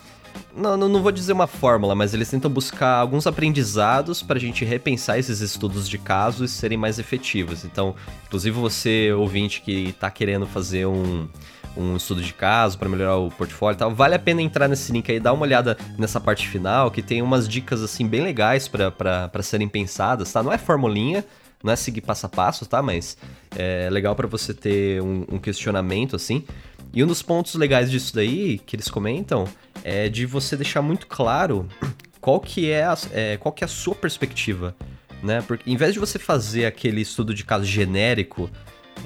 [0.59, 4.65] não, não, vou dizer uma fórmula, mas eles tentam buscar alguns aprendizados para a gente
[4.65, 7.65] repensar esses estudos de caso e serem mais efetivos.
[7.65, 7.95] Então,
[8.27, 11.29] inclusive você, ouvinte, que está querendo fazer um,
[11.77, 14.91] um estudo de caso para melhorar o portfólio e tal, vale a pena entrar nesse
[14.91, 18.67] link aí, dar uma olhada nessa parte final, que tem umas dicas assim bem legais
[18.67, 20.43] para serem pensadas, tá?
[20.43, 21.25] Não é formulinha,
[21.63, 22.83] não é seguir passo a passo, tá?
[22.83, 23.17] Mas
[23.57, 26.45] é legal para você ter um, um questionamento assim.
[26.93, 29.45] E um dos pontos legais disso daí, que eles comentam,
[29.85, 31.69] é de você deixar muito claro
[32.21, 34.75] qual que é a, é, qual que é a sua perspectiva,
[35.23, 35.43] né?
[35.47, 38.51] Porque em vez de você fazer aquele estudo de caso genérico,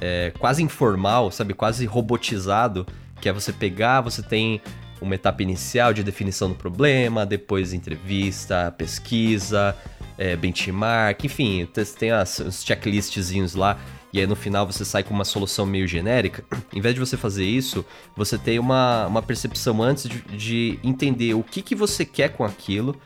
[0.00, 2.86] é, quase informal, sabe, quase robotizado,
[3.20, 4.60] que é você pegar, você tem
[5.00, 9.76] uma etapa inicial de definição do problema, depois entrevista, pesquisa,
[10.16, 11.68] é, benchmark, enfim,
[11.98, 13.78] tem os checklistzinhos lá
[14.12, 17.16] e aí no final você sai com uma solução meio genérica, em vez de você
[17.16, 22.04] fazer isso, você tem uma, uma percepção antes de, de entender o que, que você
[22.04, 22.96] quer com aquilo.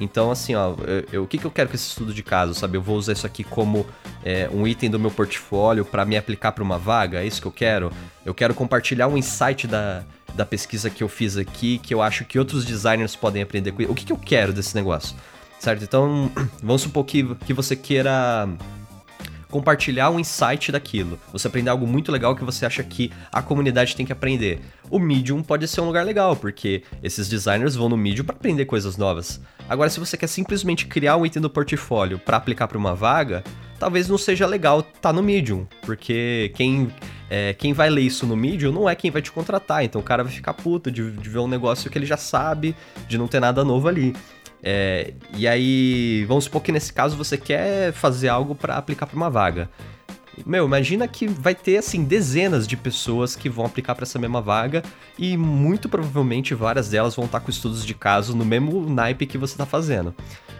[0.00, 2.52] Então, assim, ó, eu, eu, o que, que eu quero com esse estudo de caso,
[2.52, 2.76] sabe?
[2.76, 3.86] Eu vou usar isso aqui como
[4.24, 7.46] é, um item do meu portfólio para me aplicar para uma vaga, é isso que
[7.46, 7.92] eu quero?
[8.24, 10.02] Eu quero compartilhar um insight da,
[10.34, 13.82] da pesquisa que eu fiz aqui, que eu acho que outros designers podem aprender com.
[13.84, 15.14] O que, que eu quero desse negócio?
[15.60, 15.84] Certo?
[15.84, 18.48] Então, vamos supor que, que você queira
[19.54, 21.16] compartilhar um insight daquilo.
[21.32, 24.58] Você aprender algo muito legal que você acha que a comunidade tem que aprender.
[24.90, 28.64] O Medium pode ser um lugar legal, porque esses designers vão no Medium para aprender
[28.64, 29.40] coisas novas.
[29.68, 33.44] Agora, se você quer simplesmente criar um item do portfólio para aplicar para uma vaga,
[33.78, 36.90] talvez não seja legal estar tá no Medium, porque quem
[37.30, 40.04] é, quem vai ler isso no Medium não é quem vai te contratar, então o
[40.04, 42.74] cara vai ficar puto de, de ver um negócio que ele já sabe,
[43.06, 44.14] de não ter nada novo ali.
[44.66, 49.14] É, e aí, vamos supor que nesse caso você quer fazer algo para aplicar para
[49.14, 49.68] uma vaga.
[50.46, 54.40] Meu, imagina que vai ter assim dezenas de pessoas que vão aplicar para essa mesma
[54.40, 54.82] vaga
[55.18, 59.38] e muito provavelmente várias delas vão estar com estudos de caso no mesmo naipe que
[59.38, 60.14] você está fazendo.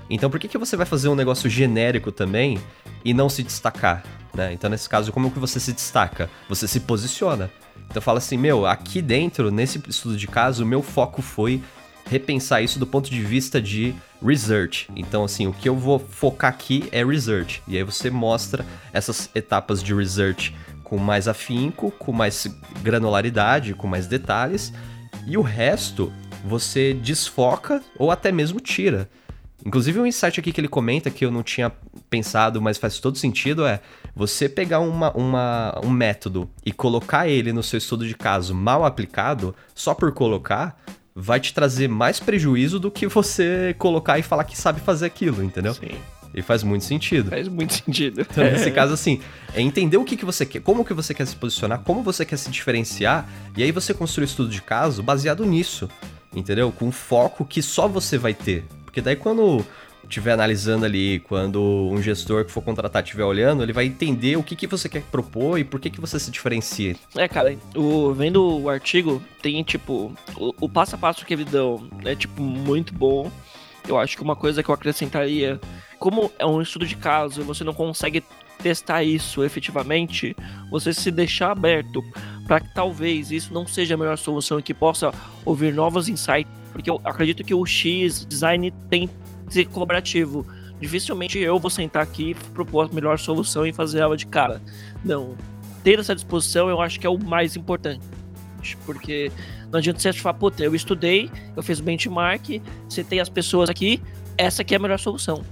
[0.08, 2.60] Então, por que, que você vai fazer um negócio genérico também
[3.02, 4.04] e não se destacar?
[4.34, 4.52] Né?
[4.52, 6.28] Então, nesse caso, como que você se destaca?
[6.46, 7.50] Você se posiciona.
[7.88, 11.62] Então, fala assim: meu, aqui dentro, nesse estudo de caso, o meu foco foi
[12.06, 14.88] repensar isso do ponto de vista de research.
[14.94, 17.62] Então, assim, o que eu vou focar aqui é research.
[17.66, 22.46] E aí você mostra essas etapas de research com mais afinco, com mais
[22.82, 24.72] granularidade, com mais detalhes.
[25.26, 26.12] E o resto
[26.44, 29.08] você desfoca ou até mesmo tira.
[29.64, 31.72] Inclusive um insight aqui que ele comenta que eu não tinha
[32.10, 33.80] pensado, mas faz todo sentido é
[34.14, 38.84] você pegar uma, uma, um método e colocar ele no seu estudo de caso mal
[38.84, 40.78] aplicado, só por colocar,
[41.14, 45.42] vai te trazer mais prejuízo do que você colocar e falar que sabe fazer aquilo,
[45.42, 45.74] entendeu?
[45.74, 45.96] Sim.
[46.34, 47.30] E faz muito sentido.
[47.30, 48.22] Faz muito sentido.
[48.22, 49.20] Então, nesse caso, assim,
[49.54, 52.24] é entender o que, que você quer, como que você quer se posicionar, como você
[52.24, 55.88] quer se diferenciar, e aí você construir estudo de caso baseado nisso,
[56.34, 56.72] entendeu?
[56.72, 58.64] Com foco que só você vai ter.
[58.84, 59.64] Porque daí quando
[60.08, 64.42] estiver analisando ali, quando um gestor que for contratar estiver olhando, ele vai entender o
[64.42, 66.96] que, que você quer propor e por que, que você se diferencia.
[67.16, 71.46] É, cara, o, vendo o artigo, tem, tipo, o, o passo a passo que eles
[71.46, 73.30] dão é, tipo, muito bom.
[73.86, 75.60] Eu acho que uma coisa que eu acrescentaria,
[75.98, 78.22] como é um estudo de caso e você não consegue
[78.62, 80.34] testar isso efetivamente,
[80.70, 82.02] você se deixar aberto
[82.46, 85.12] para que talvez isso não seja a melhor solução e que possa
[85.44, 89.08] ouvir novos insights, porque eu acredito que o X design tem
[89.54, 90.46] ser colaborativo.
[90.80, 94.60] Dificilmente eu vou sentar aqui e propor a melhor solução e fazer ela de cara.
[95.04, 95.34] Não.
[95.82, 98.04] Ter essa disposição eu acho que é o mais importante.
[98.84, 99.30] Porque
[99.70, 104.02] não adianta você falar, puta, eu estudei, eu fiz benchmark, você tem as pessoas aqui,
[104.38, 105.44] essa aqui é a melhor solução.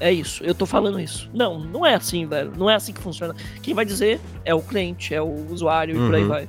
[0.00, 1.28] É isso, eu tô falando isso.
[1.32, 2.52] Não, não é assim, velho.
[2.56, 3.34] Não é assim que funciona.
[3.62, 6.04] Quem vai dizer é o cliente, é o usuário uhum.
[6.04, 6.28] e por aí uhum.
[6.28, 6.48] vai.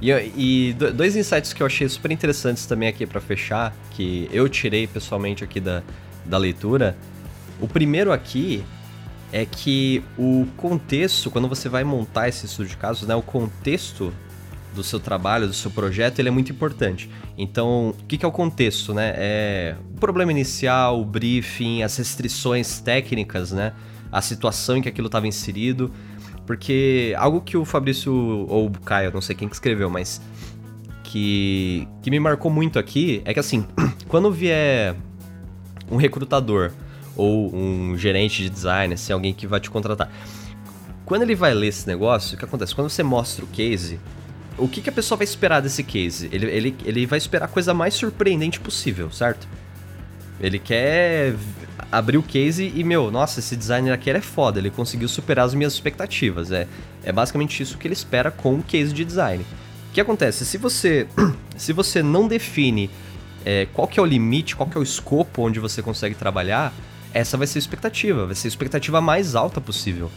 [0.00, 4.48] E, e, dois insights que eu achei super interessantes também aqui para fechar, que eu
[4.48, 5.82] tirei pessoalmente aqui da,
[6.28, 6.96] da leitura.
[7.60, 8.64] O primeiro aqui
[9.32, 14.12] é que o contexto, quando você vai montar esse estudo de casos, né, o contexto
[14.74, 17.10] do seu trabalho, do seu projeto, ele é muito importante.
[17.36, 19.12] Então, o que, que é o contexto, né?
[19.16, 23.72] É o problema inicial, o briefing, as restrições técnicas, né?
[24.10, 25.90] A situação em que aquilo estava inserido.
[26.46, 30.20] Porque algo que o Fabrício, ou o Caio, não sei quem que escreveu, mas
[31.02, 33.66] que, que me marcou muito aqui é que assim,
[34.08, 34.96] quando vier
[35.90, 36.72] um recrutador
[37.16, 40.10] ou um gerente de design, assim, alguém que vai te contratar.
[41.04, 42.74] Quando ele vai ler esse negócio, o que acontece?
[42.74, 43.98] Quando você mostra o case,
[44.58, 46.28] o que, que a pessoa vai esperar desse case?
[46.30, 49.48] Ele, ele, ele vai esperar a coisa mais surpreendente possível, certo?
[50.40, 51.34] Ele quer
[51.90, 55.54] abrir o case e, meu, nossa, esse designer aqui é foda, ele conseguiu superar as
[55.54, 56.52] minhas expectativas.
[56.52, 56.68] É,
[57.02, 59.44] é basicamente isso que ele espera com o case de design.
[59.90, 60.44] O que acontece?
[60.44, 61.08] Se você,
[61.56, 62.90] se você não define
[63.48, 66.70] é, qual que é o limite, qual que é o escopo onde você consegue trabalhar,
[67.14, 70.10] essa vai ser a expectativa, vai ser a expectativa mais alta possível.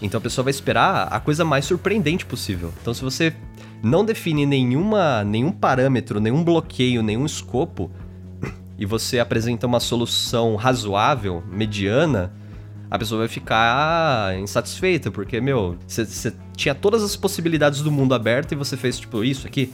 [0.00, 2.72] Então a pessoa vai esperar a coisa mais surpreendente possível.
[2.80, 3.34] Então se você
[3.82, 7.90] não define nenhuma, nenhum parâmetro, nenhum bloqueio, nenhum escopo,
[8.78, 12.32] e você apresenta uma solução razoável, mediana,
[12.88, 18.52] a pessoa vai ficar insatisfeita, porque, meu, você tinha todas as possibilidades do mundo aberto
[18.52, 19.72] e você fez, tipo, isso aqui.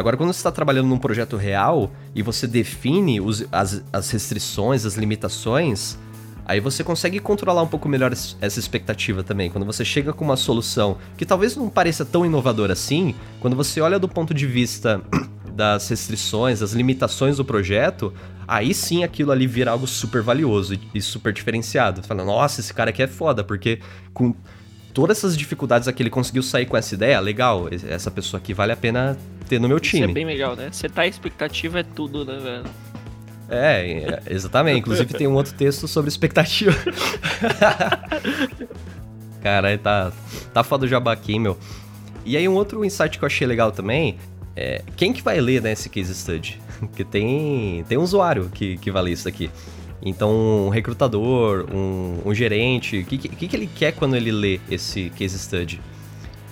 [0.00, 4.86] Agora, quando você está trabalhando num projeto real e você define os, as, as restrições,
[4.86, 5.98] as limitações,
[6.46, 9.50] aí você consegue controlar um pouco melhor essa expectativa também.
[9.50, 13.78] Quando você chega com uma solução que talvez não pareça tão inovadora assim, quando você
[13.82, 15.02] olha do ponto de vista
[15.52, 18.10] das restrições, das limitações do projeto,
[18.48, 22.00] aí sim aquilo ali vira algo super valioso e super diferenciado.
[22.00, 23.80] Você fala, nossa, esse cara aqui é foda, porque
[24.14, 24.34] com
[24.92, 28.72] todas essas dificuldades aqui ele conseguiu sair com essa ideia, legal, essa pessoa aqui vale
[28.72, 29.16] a pena
[29.48, 30.02] ter no meu time.
[30.02, 30.68] Isso é bem legal, né?
[30.70, 32.64] Você tá expectativa é tudo, né, velho?
[33.50, 34.78] É, exatamente.
[34.78, 36.72] Inclusive tem um outro texto sobre expectativa.
[39.42, 40.12] Cara, tá,
[40.54, 41.58] tá foda o jabá aqui, meu.
[42.24, 44.18] E aí um outro insight que eu achei legal também
[44.54, 46.60] é quem que vai ler né, esse case study?
[46.78, 49.50] Porque tem, tem um usuário que, que vai ler isso aqui.
[50.02, 54.60] Então, um recrutador, um, um gerente, o que, que, que ele quer quando ele lê
[54.70, 55.80] esse case study?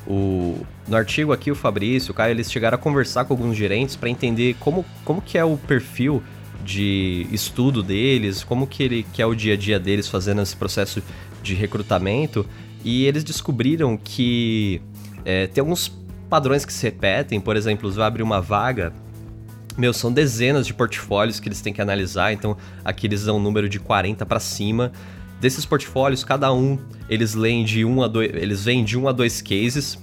[0.06, 0.56] O,
[0.86, 4.08] no artigo aqui, o Fabrício, o Caio, eles chegaram a conversar com alguns gerentes para
[4.08, 6.22] entender como, como que é o perfil
[6.64, 10.56] de estudo deles, como que, ele, que é o dia a dia deles fazendo esse
[10.56, 11.02] processo
[11.42, 12.46] de recrutamento.
[12.84, 14.80] E eles descobriram que
[15.24, 15.88] é, tem alguns
[16.28, 17.40] padrões que se repetem.
[17.40, 18.92] Por exemplo, você vai abrir uma vaga
[19.78, 23.40] meu, são dezenas de portfólios que eles têm que analisar, então aqui eles dão um
[23.40, 24.90] número de 40 para cima.
[25.40, 26.76] Desses portfólios, cada um,
[27.08, 29.96] eles leem de um a dois, eles vêm de um a dois cases.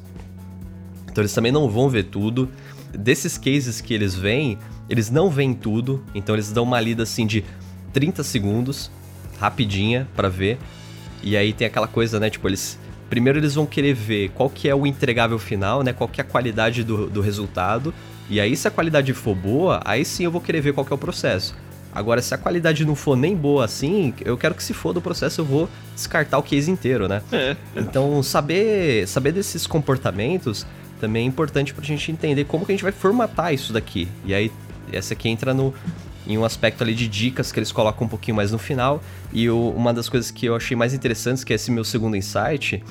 [1.11, 2.49] Então eles também não vão ver tudo.
[2.97, 4.57] Desses cases que eles veem,
[4.89, 7.43] eles não veem tudo, então eles dão uma lida assim de
[7.91, 8.89] 30 segundos,
[9.37, 10.57] rapidinha para ver.
[11.21, 14.67] E aí tem aquela coisa, né, tipo, eles primeiro eles vão querer ver qual que
[14.67, 17.93] é o entregável final, né, qual que é a qualidade do, do resultado.
[18.29, 20.91] E aí se a qualidade for boa, aí sim eu vou querer ver qual que
[20.91, 21.55] é o processo.
[21.93, 25.01] Agora, se a qualidade não for nem boa assim, eu quero que se for do
[25.01, 27.21] processo eu vou descartar o case inteiro, né?
[27.31, 27.55] É.
[27.73, 30.67] Então, saber, saber desses comportamentos
[30.99, 34.09] também é importante pra gente entender como que a gente vai formatar isso daqui.
[34.25, 34.51] E aí
[34.91, 35.73] essa aqui entra no,
[36.27, 39.01] em um aspecto ali de dicas que eles colocam um pouquinho mais no final.
[39.31, 42.15] E o, uma das coisas que eu achei mais interessantes, que é esse meu segundo
[42.15, 42.83] insight,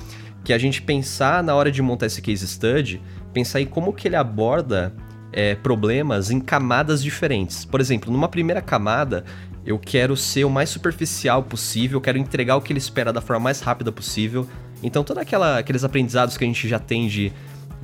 [0.43, 3.01] que é a gente pensar na hora de montar esse case study,
[3.33, 4.93] pensar em como que ele aborda
[5.33, 7.65] é, problemas em camadas diferentes.
[7.65, 9.25] Por exemplo, numa primeira camada,
[9.65, 13.43] eu quero ser o mais superficial possível, quero entregar o que ele espera da forma
[13.43, 14.47] mais rápida possível.
[14.83, 17.33] Então, todos aqueles aprendizados que a gente já tem de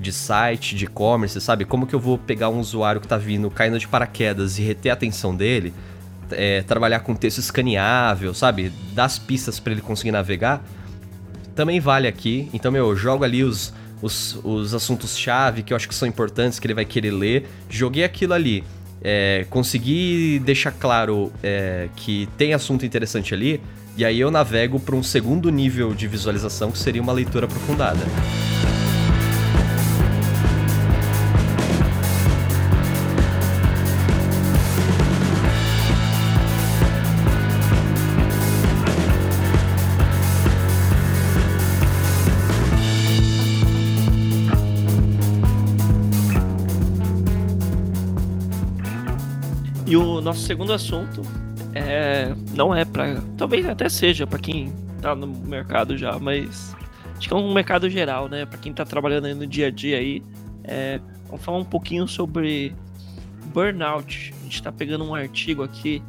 [0.01, 1.63] de site, de e-commerce, sabe?
[1.63, 4.89] Como que eu vou pegar um usuário que está vindo caindo de paraquedas e reter
[4.89, 5.73] a atenção dele,
[6.31, 8.71] é, trabalhar com texto escaneável, sabe?
[8.93, 10.63] Dar as pistas para ele conseguir navegar,
[11.55, 12.49] também vale aqui.
[12.53, 16.59] Então, meu, eu jogo ali os, os, os assuntos-chave que eu acho que são importantes,
[16.59, 18.63] que ele vai querer ler, joguei aquilo ali.
[19.03, 23.61] É, consegui deixar claro é, que tem assunto interessante ali,
[23.97, 27.99] e aí eu navego para um segundo nível de visualização que seria uma leitura aprofundada.
[49.99, 51.21] Nosso segundo assunto
[51.73, 56.75] é, não é para, talvez até seja para quem tá no mercado já, mas
[57.17, 58.45] acho que é um mercado geral, né?
[58.45, 60.23] Para quem tá trabalhando aí no dia a dia aí,
[60.63, 62.75] é, vamos falar um pouquinho sobre
[63.45, 64.33] burnout.
[64.39, 66.01] A gente tá pegando um artigo aqui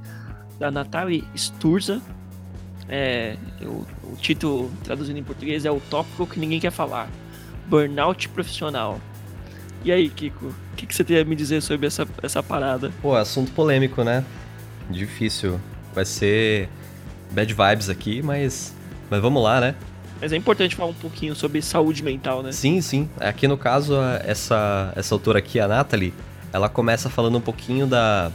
[0.59, 2.01] da Natalie Sturza.
[2.89, 7.09] É, o, o título traduzindo em português é o tópico que ninguém quer falar.
[7.69, 9.01] Burnout profissional.
[9.85, 12.91] E aí, Kiko, o que, que, você tem a me dizer sobre essa, essa parada?
[13.01, 14.25] Pô, assunto polêmico, né?
[14.91, 15.61] Difícil.
[15.95, 16.69] Vai ser
[17.31, 18.75] bad vibes aqui, mas,
[19.09, 19.75] mas vamos lá, né?
[20.21, 22.53] Mas é importante falar um pouquinho sobre saúde mental, né?
[22.53, 23.09] Sim, sim.
[23.19, 23.95] Aqui no caso,
[24.25, 26.13] essa, essa autora aqui, a Natalie,
[26.53, 28.31] ela começa falando um pouquinho da,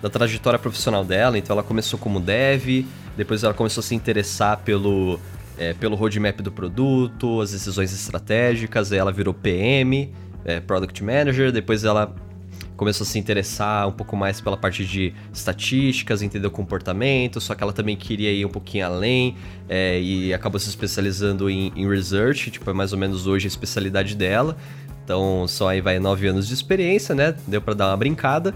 [0.00, 1.38] da trajetória profissional dela.
[1.38, 2.86] Então ela começou como dev,
[3.16, 5.20] depois ela começou a se interessar pelo,
[5.58, 10.10] é, pelo roadmap do produto, as decisões estratégicas, aí ela virou PM,
[10.44, 12.14] é, Product Manager, depois ela
[12.76, 17.54] começou a se interessar um pouco mais pela parte de estatísticas, entender o comportamento, só
[17.54, 19.36] que ela também queria ir um pouquinho além
[19.68, 23.48] é, e acabou se especializando em, em, research, tipo, é mais ou menos hoje a
[23.48, 24.56] especialidade dela.
[25.04, 27.34] Então, só aí vai nove anos de experiência, né?
[27.46, 28.54] Deu para dar uma brincada.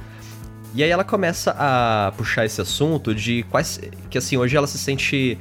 [0.74, 3.78] E aí ela começa a puxar esse assunto de quais
[4.08, 5.38] que assim, hoje ela se sente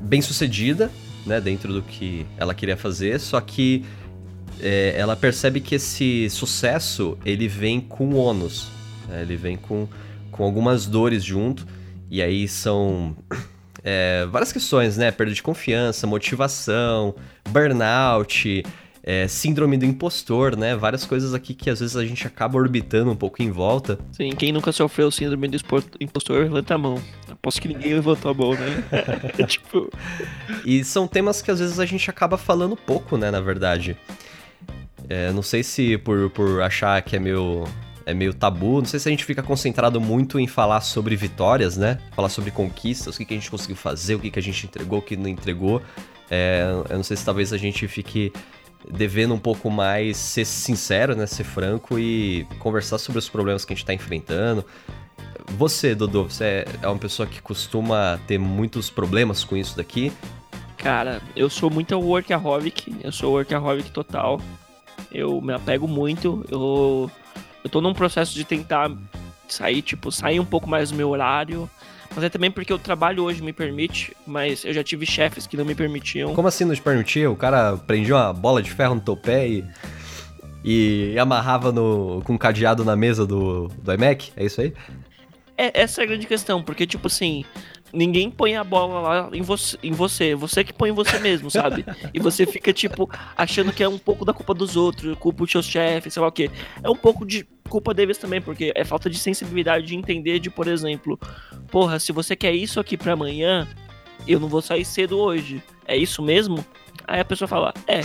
[0.00, 0.90] bem sucedida,
[1.26, 3.84] né, dentro do que ela queria fazer, só que
[4.62, 8.68] é, ela percebe que esse sucesso ele vem com ônus,
[9.08, 9.22] né?
[9.22, 9.88] ele vem com,
[10.30, 11.66] com algumas dores junto,
[12.10, 13.16] e aí são
[13.82, 15.10] é, várias questões, né?
[15.10, 17.14] Perda de confiança, motivação,
[17.48, 18.64] burnout,
[19.02, 20.76] é, síndrome do impostor, né?
[20.76, 23.98] Várias coisas aqui que às vezes a gente acaba orbitando um pouco em volta.
[24.12, 25.56] Sim, quem nunca sofreu síndrome do
[26.00, 27.00] impostor, levanta a mão.
[27.30, 28.84] Aposto que ninguém levantou a mão, né?
[29.46, 29.90] tipo...
[30.64, 33.30] E são temas que às vezes a gente acaba falando pouco, né?
[33.30, 33.96] Na verdade.
[35.10, 37.64] É, não sei se por, por achar que é meio,
[38.06, 41.76] é meio tabu, não sei se a gente fica concentrado muito em falar sobre vitórias,
[41.76, 41.98] né?
[42.12, 44.66] Falar sobre conquistas, o que, que a gente conseguiu fazer, o que, que a gente
[44.66, 45.82] entregou, o que não entregou.
[46.30, 48.32] É, eu não sei se talvez a gente fique
[48.88, 51.26] devendo um pouco mais ser sincero, né?
[51.26, 54.64] Ser franco e conversar sobre os problemas que a gente está enfrentando.
[55.58, 60.12] Você, Dodô, você é uma pessoa que costuma ter muitos problemas com isso daqui?
[60.76, 64.40] Cara, eu sou muito workaholic, eu sou workaholic total
[65.12, 66.44] eu me apego muito.
[66.50, 67.10] Eu,
[67.62, 68.90] eu tô num processo de tentar
[69.48, 71.68] sair, tipo, sair um pouco mais do meu horário.
[72.14, 75.56] Mas é também porque o trabalho hoje me permite, mas eu já tive chefes que
[75.56, 76.34] não me permitiam.
[76.34, 77.30] Como assim não te permitia?
[77.30, 79.64] O cara prendia uma bola de ferro no teu pé e,
[80.64, 84.32] e amarrava no, com um cadeado na mesa do, do iMac?
[84.36, 84.74] É isso aí?
[85.56, 87.44] É, essa é a grande questão, porque, tipo assim,
[87.92, 91.50] ninguém põe a bola lá em você, em você, você que põe em você mesmo,
[91.50, 91.84] sabe?
[92.12, 95.52] E você fica, tipo, achando que é um pouco da culpa dos outros, culpa dos
[95.52, 96.50] seus chefes, sei lá o quê.
[96.82, 100.50] É um pouco de culpa deles também, porque é falta de sensibilidade de entender de,
[100.50, 101.18] por exemplo,
[101.70, 103.68] porra, se você quer isso aqui para amanhã,
[104.26, 105.62] eu não vou sair cedo hoje.
[105.86, 106.64] É isso mesmo?
[107.10, 108.02] Aí a pessoa fala, é.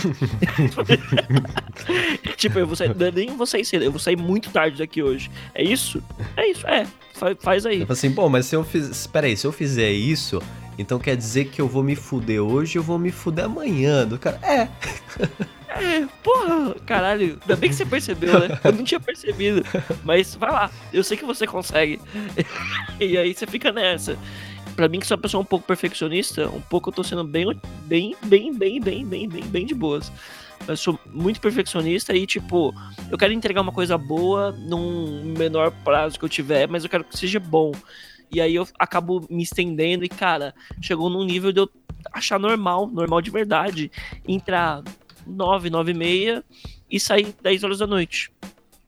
[2.36, 5.30] tipo, eu vou sair, nem vou sair cedo, eu vou sair muito tarde daqui hoje.
[5.54, 6.02] É isso?
[6.36, 6.84] É isso, é.
[7.14, 7.82] Faz, faz aí.
[7.82, 8.88] Eu assim, bom, mas se eu fiz.
[8.88, 10.42] Espera aí, se eu fizer isso,
[10.76, 14.04] então quer dizer que eu vou me fuder hoje e eu vou me fuder amanhã.
[14.04, 14.68] Do cara, é.
[15.78, 18.58] É, porra, caralho, ainda bem que você percebeu, né?
[18.64, 19.62] Eu não tinha percebido.
[20.04, 22.00] Mas vai lá, eu sei que você consegue.
[22.98, 24.16] E aí você fica nessa.
[24.76, 27.46] Pra mim, que sou uma pessoa um pouco perfeccionista, um pouco eu tô sendo bem,
[27.86, 30.12] bem, bem, bem, bem, bem, bem, bem de boas.
[30.68, 32.74] Eu sou muito perfeccionista e, tipo,
[33.10, 37.04] eu quero entregar uma coisa boa num menor prazo que eu tiver, mas eu quero
[37.04, 37.72] que seja bom.
[38.30, 41.70] E aí eu acabo me estendendo e, cara, chegou num nível de eu
[42.12, 43.90] achar normal, normal de verdade,
[44.28, 44.82] entrar
[45.26, 46.44] 9, 9 e meia
[46.90, 48.30] e sair 10 horas da noite.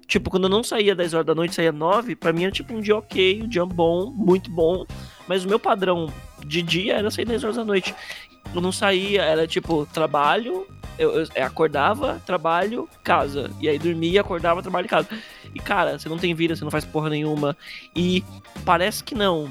[0.06, 2.74] Tipo, quando eu não saía 10 horas da noite, saía 9, pra mim era tipo
[2.74, 4.84] um dia ok, um dia bom, muito bom.
[5.28, 6.12] Mas o meu padrão
[6.44, 7.94] de dia era sair 10 horas da noite.
[8.54, 10.66] Eu não saía, era tipo trabalho,
[10.98, 13.50] eu, eu, eu, acordava, trabalho, casa.
[13.60, 15.08] E aí dormia, acordava, trabalho, casa.
[15.54, 17.56] E cara, você não tem vida, você não faz porra nenhuma.
[17.94, 18.24] E
[18.64, 19.48] parece que não.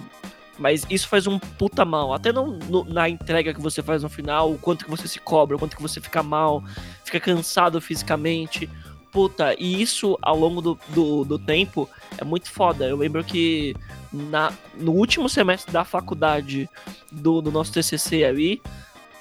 [0.57, 2.13] Mas isso faz um puta mal.
[2.13, 5.19] Até não, no, na entrega que você faz no final, o quanto que você se
[5.19, 6.63] cobra, o quanto que você fica mal,
[7.05, 8.69] fica cansado fisicamente.
[9.18, 11.89] Puta, e isso ao longo do, do, do tempo
[12.20, 12.86] é muito foda.
[12.86, 13.76] Eu lembro que
[14.13, 16.70] na, no último semestre da faculdade
[17.11, 18.61] do, do nosso TCC ali,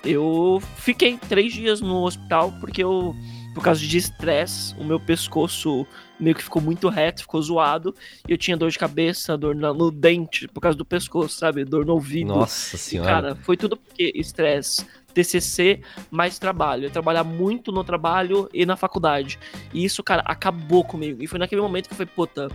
[0.05, 3.17] eu fiquei três dias no hospital porque eu,
[3.55, 5.87] por causa de estresse, o meu pescoço
[6.21, 7.95] meio que ficou muito reto, ficou zoado,
[8.29, 11.65] e eu tinha dor de cabeça, dor no, dente, por causa do pescoço, sabe?
[11.65, 12.35] Dor no ouvido.
[12.35, 13.09] Nossa senhora.
[13.09, 14.85] E, cara, foi tudo porque estresse.
[15.17, 16.85] TCC mais trabalho.
[16.85, 19.39] Eu trabalhar muito no trabalho e na faculdade.
[19.73, 21.23] E isso, cara, acabou comigo.
[21.23, 22.49] E foi naquele momento que eu falei, puta,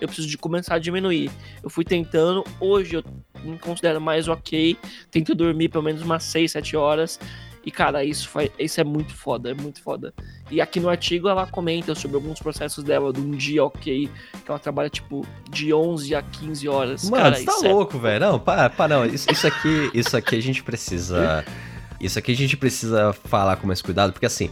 [0.00, 1.28] eu preciso de começar a diminuir.
[1.60, 3.04] Eu fui tentando, hoje eu
[3.42, 4.78] me considero mais ok.
[5.10, 7.18] Tento dormir pelo menos umas 6, 7 horas.
[7.66, 10.12] E, cara, isso, foi, isso é muito foda, é muito foda.
[10.50, 14.10] E aqui no artigo ela comenta sobre alguns processos dela, de um dia ok,
[14.44, 17.08] que ela trabalha, tipo, de 11 a 15 horas.
[17.08, 18.00] Mano, cara, você tá é louco, é...
[18.00, 18.20] velho.
[18.20, 19.06] Não, para, para, não.
[19.06, 21.44] Isso, isso, aqui, isso aqui a gente precisa...
[22.04, 24.50] Isso aqui a gente precisa falar com mais cuidado, porque assim,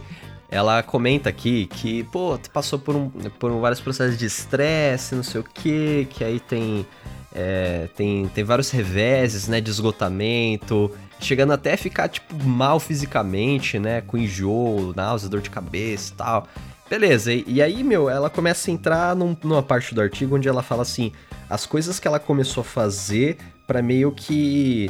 [0.49, 5.21] ela comenta aqui que, pô, passou por, um, por um, vários processos de estresse, não
[5.21, 6.83] sei o que, que aí tem,
[7.31, 10.89] é, tem, tem vários reveses, né, de esgotamento,
[11.19, 16.17] chegando até a ficar, tipo, mal fisicamente, né, com enjoo, náusea, dor de cabeça e
[16.17, 16.47] tal.
[16.89, 20.47] Beleza, e, e aí, meu, ela começa a entrar num, numa parte do artigo onde
[20.49, 21.11] ela fala assim,
[21.47, 23.37] as coisas que ela começou a fazer
[23.67, 24.89] para meio que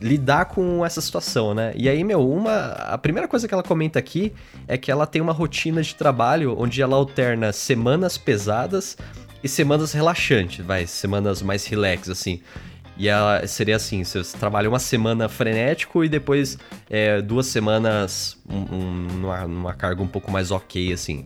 [0.00, 1.72] lidar com essa situação, né?
[1.76, 4.32] E aí, meu, uma a primeira coisa que ela comenta aqui
[4.66, 8.96] é que ela tem uma rotina de trabalho onde ela alterna semanas pesadas
[9.42, 12.40] e semanas relaxantes, vai, semanas mais relax assim.
[12.96, 18.76] E ela seria assim: você trabalha uma semana frenético e depois é, duas semanas um,
[18.76, 21.24] um, numa, carga um pouco mais ok, assim.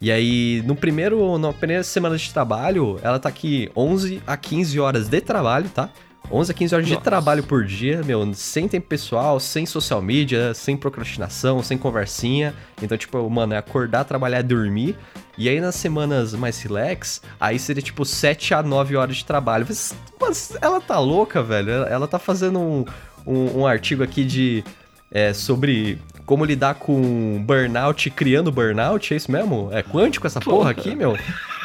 [0.00, 4.78] E aí, no primeiro, na primeira semana de trabalho, ela tá aqui 11 a 15
[4.78, 5.90] horas de trabalho, tá?
[6.30, 6.98] 11 a 15 horas Nossa.
[6.98, 12.54] de trabalho por dia, meu, sem tempo pessoal, sem social media, sem procrastinação, sem conversinha.
[12.82, 14.96] Então, tipo, mano, é acordar, trabalhar, dormir.
[15.36, 19.64] E aí nas semanas mais relax, aí seria tipo 7 a 9 horas de trabalho.
[19.68, 21.70] Mas, mas ela tá louca, velho.
[21.70, 22.84] Ela, tá fazendo um,
[23.26, 24.64] um, um artigo aqui de.
[25.10, 29.70] É, sobre como lidar com burnout criando burnout, é isso mesmo?
[29.72, 31.16] É quântico essa porra, porra aqui, meu?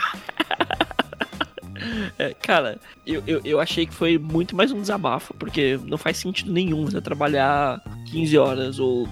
[2.18, 6.18] É, cara, eu, eu, eu, achei que foi muito mais um desabafo, porque não faz
[6.18, 9.08] sentido nenhum você trabalhar 15 horas ou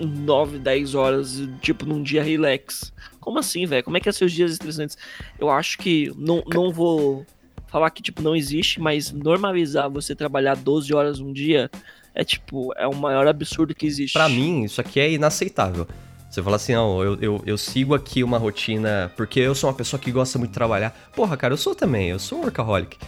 [0.00, 2.92] 9, 10 horas, tipo, num dia relax.
[3.20, 3.84] Como assim, velho?
[3.84, 4.98] Como é que é seus dias estressantes?
[5.38, 7.24] Eu acho que não, não vou
[7.68, 11.70] falar que, tipo, não existe, mas normalizar você trabalhar 12 horas um dia
[12.14, 14.12] é, tipo, é o maior absurdo que existe.
[14.12, 15.86] Para mim, isso aqui é inaceitável.
[16.34, 19.76] Você fala assim, não, eu, eu, eu, sigo aqui uma rotina porque eu sou uma
[19.76, 20.92] pessoa que gosta muito de trabalhar.
[21.14, 22.98] Porra, cara, eu sou também, eu sou um workaholic.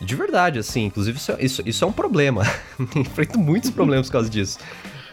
[0.00, 2.42] De verdade, assim, inclusive isso, é, isso, isso é um problema.
[2.96, 4.58] Enfrento muitos problemas por causa disso.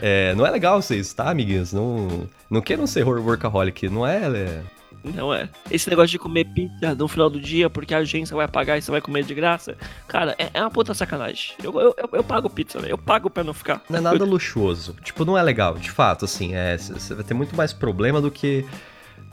[0.02, 1.72] É, não é legal vocês, tá, amiguinhos?
[1.72, 4.64] Não, não queiram ser workaholic, não é, é
[5.04, 5.50] não é.
[5.70, 8.82] Esse negócio de comer pizza no final do dia porque a agência vai pagar e
[8.82, 9.78] você vai comer de graça,
[10.08, 11.54] cara, é, é uma puta sacanagem.
[11.64, 12.88] Eu, eu, eu, eu pago pizza, né?
[12.90, 13.82] Eu pago pra não ficar.
[13.90, 14.96] Não é nada luxuoso.
[15.04, 16.54] tipo, não é legal, de fato, assim.
[16.54, 18.66] É, você vai ter muito mais problema do que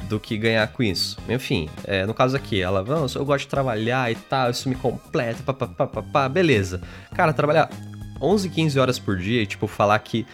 [0.08, 1.16] do que ganhar com isso.
[1.28, 4.74] Enfim, é, no caso aqui, ela, vamos, eu gosto de trabalhar e tal, isso me
[4.74, 6.80] completa, papapá, beleza.
[7.14, 7.70] Cara, trabalhar
[8.20, 10.26] 11, 15 horas por dia e, tipo, falar que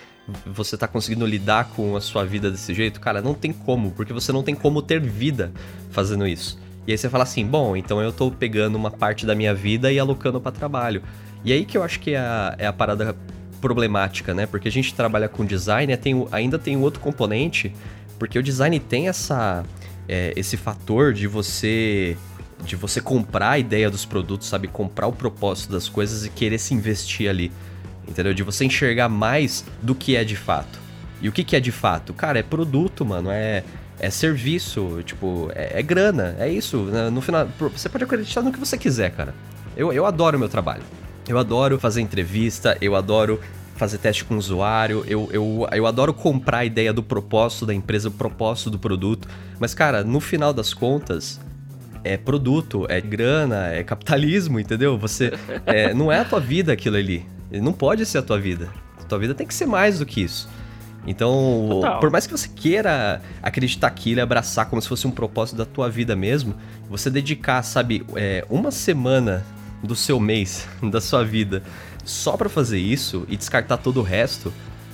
[0.47, 4.13] você tá conseguindo lidar com a sua vida desse jeito, cara, não tem como, porque
[4.13, 5.53] você não tem como ter vida
[5.91, 6.59] fazendo isso.
[6.87, 9.93] E aí você fala assim, bom, então eu tô pegando uma parte da minha vida
[9.93, 11.03] e alocando para trabalho.
[11.45, 13.17] E aí que eu acho que é a, é a parada
[13.61, 14.47] problemática, né?
[14.47, 17.73] Porque a gente trabalha com design, tem, ainda tem um outro componente,
[18.19, 19.65] porque o design tem essa,
[20.09, 22.17] é, esse fator de você
[22.65, 24.69] de você comprar a ideia dos produtos, sabe?
[24.69, 27.51] Comprar o propósito das coisas e querer se investir ali
[28.13, 28.33] entendeu?
[28.33, 30.79] De você enxergar mais do que é de fato.
[31.21, 32.13] E o que, que é de fato?
[32.13, 33.65] Cara, é produto, mano, é,
[33.99, 36.79] é serviço, tipo, é, é grana, é isso.
[36.85, 37.11] Né?
[37.11, 39.35] No final, você pode acreditar no que você quiser, cara.
[39.77, 40.83] Eu, eu adoro meu trabalho.
[41.29, 43.41] Eu adoro fazer entrevista, eu adoro
[43.77, 47.75] fazer teste com o usuário, eu, eu, eu adoro comprar a ideia do propósito da
[47.75, 49.29] empresa, o propósito do produto.
[49.59, 51.41] Mas, cara, no final das contas,
[52.05, 54.99] é produto, é grana, é capitalismo, entendeu?
[54.99, 55.33] Você
[55.67, 57.25] é, não é a tua vida aquilo ali.
[57.61, 58.71] Não pode ser a tua vida.
[59.01, 60.49] A tua vida tem que ser mais do que isso.
[61.07, 62.01] Então, Total.
[62.01, 65.65] por mais que você queira acreditar aquilo e abraçar como se fosse um propósito da
[65.65, 66.55] tua vida mesmo,
[66.89, 69.45] você dedicar, sabe, é, uma semana
[69.83, 71.63] do seu mês, da sua vida,
[72.05, 74.53] só para fazer isso e descartar todo o resto,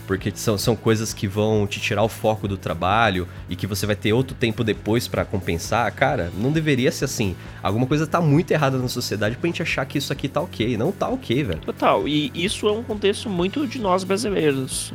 [0.09, 3.84] porque são, são coisas que vão te tirar o foco do trabalho e que você
[3.84, 7.36] vai ter outro tempo depois para compensar, cara, não deveria ser assim.
[7.62, 10.78] Alguma coisa tá muito errada na sociedade pra gente achar que isso aqui tá ok.
[10.78, 11.61] Não tá ok, velho.
[11.61, 14.94] Total, e isso é um contexto muito de nós brasileiros.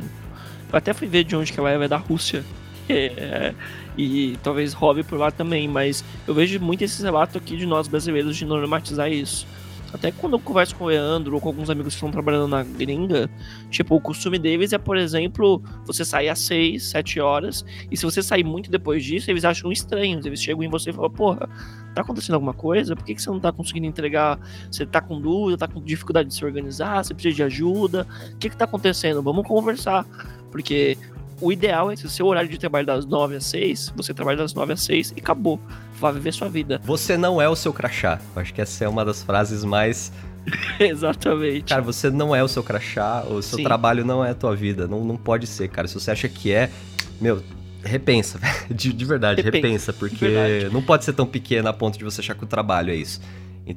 [0.72, 2.44] Eu até fui ver de onde que ela é, é da Rússia.
[2.86, 3.54] É,
[3.96, 7.88] e talvez roube por lá também, mas eu vejo muito esse relato aqui de nós
[7.88, 9.46] brasileiros de normatizar isso.
[9.94, 12.64] Até quando eu converso com o Leandro ou com alguns amigos que estão trabalhando na
[12.64, 13.30] gringa,
[13.70, 18.04] tipo, o costume deles é, por exemplo, você sair às 6, 7 horas, e se
[18.04, 20.20] você sair muito depois disso, eles acham estranho.
[20.24, 21.48] Eles chegam em você e falam, porra,
[21.94, 22.96] tá acontecendo alguma coisa?
[22.96, 24.40] Por que, que você não tá conseguindo entregar?
[24.68, 28.04] Você tá com dúvida, tá com dificuldade de se organizar, você precisa de ajuda?
[28.32, 29.22] O que que tá acontecendo?
[29.22, 30.04] Vamos conversar.
[30.50, 30.98] Porque
[31.40, 34.38] o ideal é que o seu horário de trabalho das 9 às 6, você trabalha
[34.38, 35.60] das 9 às 6 e acabou
[36.04, 36.78] vá viver sua vida.
[36.84, 38.20] Você não é o seu crachá.
[38.36, 40.12] Acho que essa é uma das frases mais.
[40.78, 41.64] Exatamente.
[41.64, 43.64] Cara, você não é o seu crachá, o seu Sim.
[43.64, 44.86] trabalho não é a tua vida.
[44.86, 45.88] Não, não pode ser, cara.
[45.88, 46.70] Se você acha que é,
[47.18, 47.42] meu,
[47.82, 48.38] repensa,
[48.70, 50.74] de, de verdade, repensa, repensa porque verdade.
[50.74, 53.20] não pode ser tão pequeno a ponto de você achar que o trabalho é isso.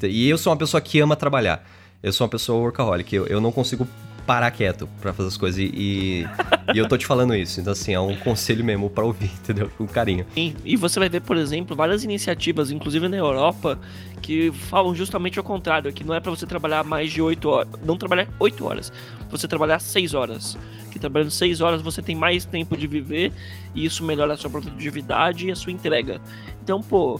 [0.03, 1.65] E eu sou uma pessoa que ama trabalhar.
[2.03, 3.15] Eu sou uma pessoa workaholic.
[3.15, 3.87] Eu, eu não consigo
[4.27, 5.57] parar quieto para fazer as coisas.
[5.57, 7.61] E, e, eu tô te falando isso.
[7.61, 9.71] Então, assim, é um conselho mesmo para ouvir, entendeu?
[9.77, 10.25] Com carinho.
[10.35, 13.79] E, e você vai ver, por exemplo, várias iniciativas, inclusive na Europa,
[14.21, 17.69] que falam justamente ao contrário, que não é para você trabalhar mais de 8 horas,
[17.85, 18.91] não trabalhar 8 horas,
[19.29, 20.57] você trabalhar 6 horas.
[20.91, 23.31] Que trabalhando 6 horas você tem mais tempo de viver
[23.73, 26.19] e isso melhora a sua produtividade e a sua entrega.
[26.61, 27.19] Então, pô,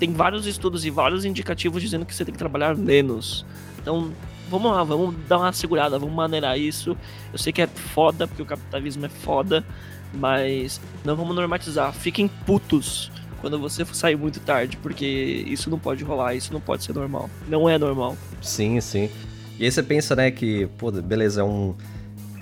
[0.00, 3.44] tem vários estudos e vários indicativos dizendo que você tem que trabalhar menos.
[3.80, 4.12] Então,
[4.48, 6.96] vamos lá, vamos dar uma segurada, vamos maneirar isso.
[7.32, 9.64] Eu sei que é foda, porque o capitalismo é foda,
[10.12, 11.92] mas não vamos normatizar.
[11.92, 15.06] Fiquem putos quando você sair muito tarde, porque
[15.46, 17.30] isso não pode rolar, isso não pode ser normal.
[17.48, 18.16] Não é normal.
[18.42, 19.10] Sim, sim.
[19.58, 21.74] E aí você pensa, né, que, pô, beleza, é um.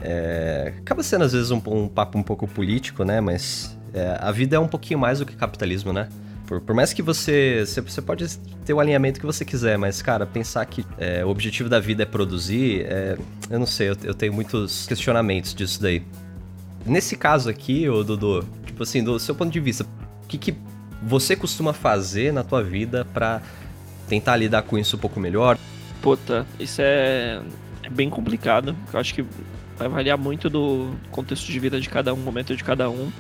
[0.03, 0.75] É...
[0.79, 4.57] Acaba sendo às vezes um, um papo um pouco político, né, mas é, a vida
[4.57, 6.09] é um pouquinho mais do que capitalismo, né?
[6.47, 8.01] Por, por mais que você, você.
[8.01, 11.81] pode ter o alinhamento que você quiser, mas, cara, pensar que é, o objetivo da
[11.81, 13.19] vida é produzir, é,
[13.51, 16.05] eu não sei, eu, eu, tenho muitos questionamentos disso daí.
[16.85, 20.55] Nesse caso aqui, ô Dudu, tipo assim, do seu ponto de vista, o que, que
[21.03, 23.43] você costuma fazer na tua vida para
[24.09, 25.59] tentar lidar com isso um pouco melhor?
[26.01, 27.41] Puta, isso é,
[27.83, 28.77] é bem complicado.
[28.93, 29.25] Eu acho que
[29.77, 33.11] vai variar muito do contexto de vida de cada um, momento de cada um,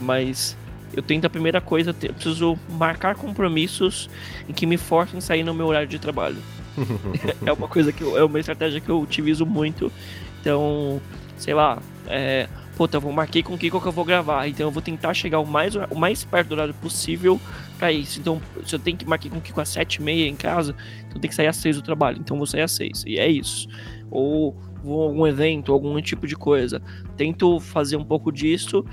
[0.00, 0.56] mas
[0.94, 4.10] eu tento a primeira coisa, eu preciso marcar compromissos
[4.48, 6.38] em que me forcem a sair no meu horário de trabalho.
[7.44, 9.92] é uma coisa que eu, é uma estratégia que eu utilizo muito.
[10.40, 11.00] Então,
[11.36, 14.66] sei lá, é, puta, eu vou marquei com o Kiko que eu vou gravar, então
[14.66, 17.40] eu vou tentar chegar o mais, o mais perto do horário possível
[17.78, 18.18] para isso.
[18.18, 20.74] Então, se eu tenho que marcar com o Kiko às sete e meia em casa,
[21.06, 23.18] então tem que sair às seis do trabalho, então eu vou sair às seis, e
[23.18, 23.68] é isso.
[24.10, 26.82] Ou vou a algum evento, algum tipo de coisa.
[27.16, 28.84] Tento fazer um pouco disso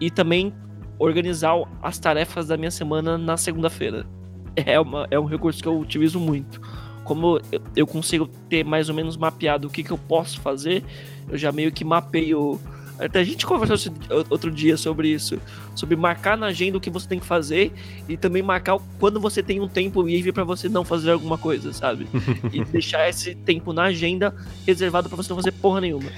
[0.00, 0.52] e também
[1.00, 4.06] organizar as tarefas da minha semana na segunda-feira.
[4.54, 6.60] É, uma, é um recurso que eu utilizo muito.
[7.04, 10.84] Como eu, eu consigo ter mais ou menos mapeado o que, que eu posso fazer,
[11.28, 12.60] eu já meio que mapeio.
[12.98, 13.94] Até a gente conversou
[14.28, 15.40] outro dia sobre isso,
[15.74, 17.72] sobre marcar na agenda o que você tem que fazer
[18.06, 21.72] e também marcar quando você tem um tempo livre para você não fazer alguma coisa,
[21.72, 22.06] sabe?
[22.52, 24.34] e deixar esse tempo na agenda
[24.66, 26.10] reservado para você não fazer porra nenhuma.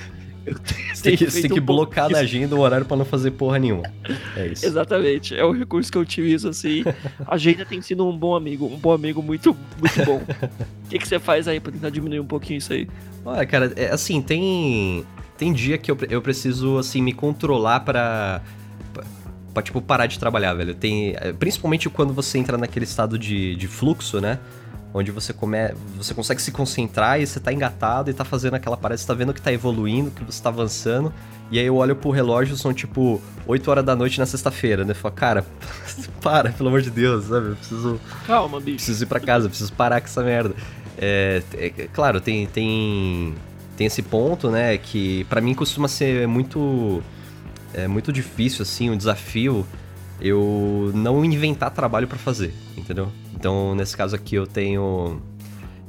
[0.93, 3.59] Você tem que, tem que um blocar na agenda o horário para não fazer porra
[3.59, 3.85] nenhuma.
[4.37, 4.67] É isso.
[4.67, 5.35] Exatamente.
[5.35, 6.83] É o recurso que eu utilizo, assim.
[7.27, 8.67] A agenda tem sido um bom amigo.
[8.67, 10.21] Um bom amigo muito, muito bom.
[10.85, 12.89] O que, que você faz aí pra tentar diminuir um pouquinho isso aí?
[13.25, 15.05] Olha, cara, é, assim, tem.
[15.39, 18.43] Tem dia que eu, eu preciso, assim, me controlar para
[19.53, 20.75] pra, tipo, parar de trabalhar, velho.
[20.75, 21.15] Tem.
[21.17, 24.39] É, principalmente quando você entra naquele estado de, de fluxo, né?
[24.95, 25.59] Onde você come...
[25.97, 29.15] você consegue se concentrar e você tá engatado e tá fazendo aquela parada, você tá
[29.15, 31.13] vendo que tá evoluindo, que você tá avançando.
[31.51, 34.95] E aí eu olho pro relógio, são tipo 8 horas da noite na sexta-feira, né?
[34.95, 35.47] Falo, cara,
[36.23, 37.51] para, pelo amor de Deus, sabe?
[37.51, 38.01] Eu preciso.
[38.27, 38.77] Calma, bicho.
[38.77, 40.55] Preciso ir pra casa, preciso parar com essa merda.
[40.97, 43.35] É, é, é claro, tem, tem,
[43.77, 44.79] tem esse ponto, né?
[44.79, 47.03] Que para mim costuma ser muito.
[47.75, 49.67] É muito difícil, assim, um desafio
[50.21, 53.11] eu não inventar trabalho para fazer, entendeu?
[53.43, 55.21] Então, nesse caso aqui, eu tenho.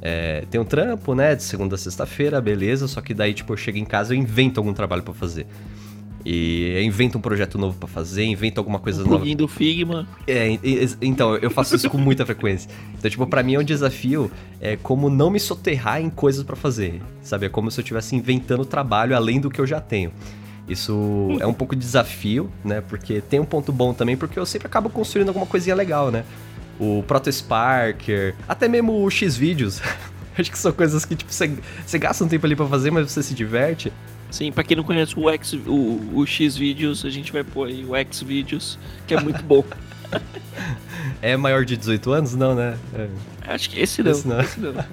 [0.02, 1.36] É, tenho um trampo, né?
[1.36, 2.88] De segunda a sexta-feira, beleza.
[2.88, 5.46] Só que daí, tipo, eu chego em casa e invento algum trabalho para fazer.
[6.26, 9.34] E invento um projeto novo para fazer, invento alguma coisa um nova.
[9.36, 10.08] do Figma.
[10.26, 10.58] É,
[11.00, 12.68] então, eu faço isso com muita frequência.
[12.98, 14.28] Então, tipo, para mim é um desafio
[14.60, 17.46] é como não me soterrar em coisas para fazer, sabe?
[17.46, 20.10] É como se eu estivesse inventando trabalho além do que eu já tenho.
[20.68, 22.80] Isso é um pouco de desafio, né?
[22.80, 26.24] Porque tem um ponto bom também, porque eu sempre acabo construindo alguma coisinha legal, né?
[26.78, 29.80] O Proto Sparker, até mesmo o X-Vídeos.
[30.36, 33.22] Acho que são coisas que, tipo, você gasta um tempo ali pra fazer, mas você
[33.22, 33.92] se diverte.
[34.30, 37.84] Sim, pra quem não conhece o, X, o, o X-Vídeos, a gente vai pôr aí
[37.84, 39.64] o X-Vídeos, que é muito bom.
[41.22, 42.34] é maior de 18 anos?
[42.34, 42.76] Não, né?
[42.94, 43.08] É.
[43.54, 44.10] Acho que esse não.
[44.10, 44.40] Esse não.
[44.40, 44.74] Esse não.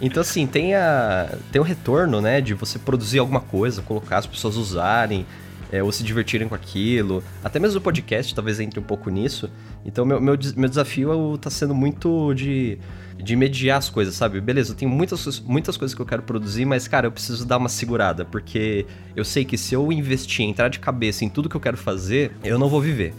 [0.00, 4.26] Então, assim, tem, a, tem o retorno, né, de você produzir alguma coisa, colocar as
[4.26, 5.24] pessoas usarem,
[5.72, 7.24] é, ou se divertirem com aquilo.
[7.42, 9.50] Até mesmo o podcast talvez entre um pouco nisso.
[9.86, 12.78] Então, meu, meu, meu desafio tá sendo muito de,
[13.16, 14.38] de mediar as coisas, sabe?
[14.38, 17.56] Beleza, eu tenho muitas, muitas coisas que eu quero produzir, mas, cara, eu preciso dar
[17.56, 18.84] uma segurada, porque
[19.16, 22.32] eu sei que se eu investir, entrar de cabeça em tudo que eu quero fazer,
[22.44, 23.14] eu não vou viver.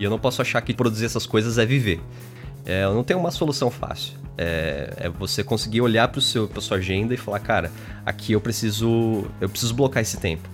[0.00, 2.00] E eu não posso achar que produzir essas coisas é viver.
[2.64, 4.14] É, eu não tenho uma solução fácil.
[4.36, 7.72] É, é você conseguir olhar para sua agenda e falar, cara,
[8.06, 10.48] aqui eu preciso, eu preciso blocar esse tempo.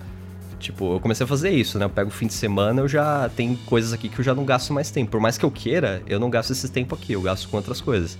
[0.65, 1.85] Tipo, eu comecei a fazer isso, né?
[1.85, 4.43] Eu pego o fim de semana, eu já tem coisas aqui que eu já não
[4.43, 5.11] gasto mais tempo.
[5.11, 7.79] Por mais que eu queira, eu não gasto esse tempo aqui, eu gasto com outras
[7.79, 8.17] coisas.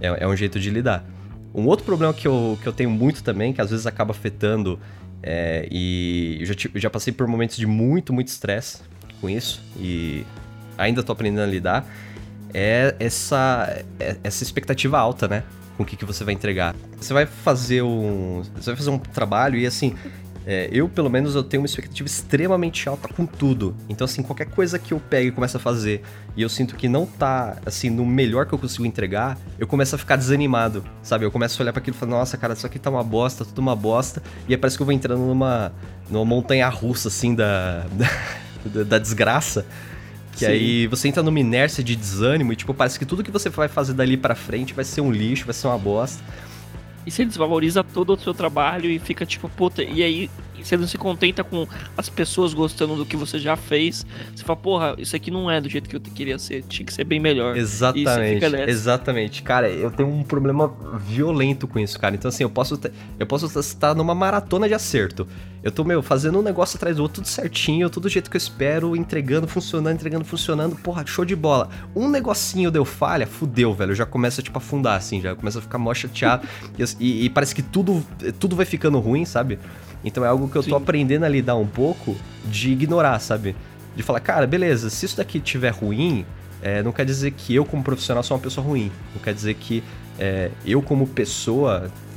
[0.00, 1.04] É, é um jeito de lidar.
[1.52, 4.78] Um outro problema que eu, que eu tenho muito também, que às vezes acaba afetando,
[5.20, 8.82] é, e eu já, eu já passei por momentos de muito, muito estresse
[9.20, 10.24] com isso, e
[10.78, 11.84] ainda tô aprendendo a lidar,
[12.54, 15.42] é essa, é essa expectativa alta, né?
[15.76, 16.72] Com o que, que você vai entregar.
[16.96, 18.42] Você vai fazer um.
[18.54, 19.96] Você vai fazer um trabalho e assim.
[20.52, 23.72] É, eu, pelo menos, eu tenho uma expectativa extremamente alta com tudo.
[23.88, 26.02] Então, assim, qualquer coisa que eu pego e começo a fazer
[26.36, 29.94] e eu sinto que não tá, assim, no melhor que eu consigo entregar, eu começo
[29.94, 31.24] a ficar desanimado, sabe?
[31.24, 33.44] Eu começo a olhar para aquilo e falar, nossa, cara, isso aqui tá uma bosta,
[33.44, 34.20] tudo uma bosta.
[34.48, 35.72] E aí parece que eu vou entrando numa,
[36.10, 37.86] numa montanha russa, assim, da,
[38.66, 39.64] da, da desgraça.
[40.32, 40.46] Que Sim.
[40.46, 43.68] aí você entra numa inércia de desânimo e, tipo, parece que tudo que você vai
[43.68, 46.20] fazer dali para frente vai ser um lixo, vai ser uma bosta.
[47.10, 50.30] E você desvaloriza todo o seu trabalho e fica tipo, puta, e aí
[50.66, 54.04] você não se contenta com as pessoas gostando do que você já fez.
[54.34, 56.92] Você fala, porra, isso aqui não é do jeito que eu queria ser, tinha que
[56.92, 57.56] ser bem melhor.
[57.56, 58.44] Exatamente.
[58.68, 59.42] Exatamente.
[59.42, 60.72] Cara, eu tenho um problema
[61.06, 62.14] violento com isso, cara.
[62.14, 62.78] Então, assim, eu posso,
[63.18, 65.26] eu posso estar numa maratona de acerto.
[65.62, 68.36] Eu tô, meu, fazendo um negócio atrás do outro, tudo certinho, tudo do jeito que
[68.36, 70.74] eu espero, entregando, funcionando, entregando, funcionando.
[70.76, 71.68] Porra, show de bola.
[71.94, 73.90] Um negocinho deu falha, fudeu, velho.
[73.90, 76.48] Eu já começo, tipo, a afundar, assim, já começa a ficar mó chateado.
[76.98, 78.04] e, e, parece que tudo,
[78.38, 79.58] tudo vai ficando ruim, sabe?
[80.04, 80.70] Então é algo que eu Sim.
[80.70, 83.54] tô aprendendo a lidar um pouco de ignorar, sabe?
[83.94, 86.24] De falar, cara, beleza, se isso daqui tiver ruim,
[86.62, 88.90] é, não quer dizer que eu, como profissional, sou uma pessoa ruim.
[89.14, 89.82] Não quer dizer que
[90.18, 91.90] é, eu, como pessoa,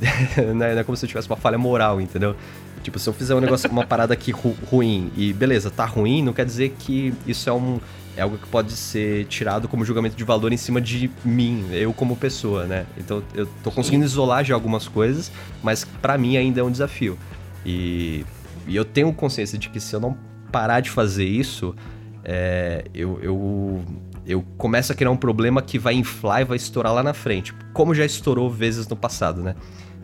[0.54, 2.36] né, não é como se eu tivesse uma falha moral, entendeu?
[2.82, 6.22] Tipo, se eu fizer um negócio, uma parada aqui ru ruim e beleza, tá ruim,
[6.22, 7.80] não quer dizer que isso é um
[8.16, 11.92] é algo que pode ser tirado como julgamento de valor em cima de mim, eu
[11.92, 12.86] como pessoa, né?
[12.96, 15.32] Então eu tô conseguindo isolar de algumas coisas,
[15.62, 17.18] mas para mim ainda é um desafio.
[17.64, 18.24] E,
[18.66, 20.16] e, eu tenho consciência de que se eu não
[20.52, 21.74] parar de fazer isso,
[22.22, 23.84] é, eu, eu,
[24.26, 27.54] eu começo a criar um problema que vai inflar e vai estourar lá na frente,
[27.72, 29.54] como já estourou vezes no passado, né?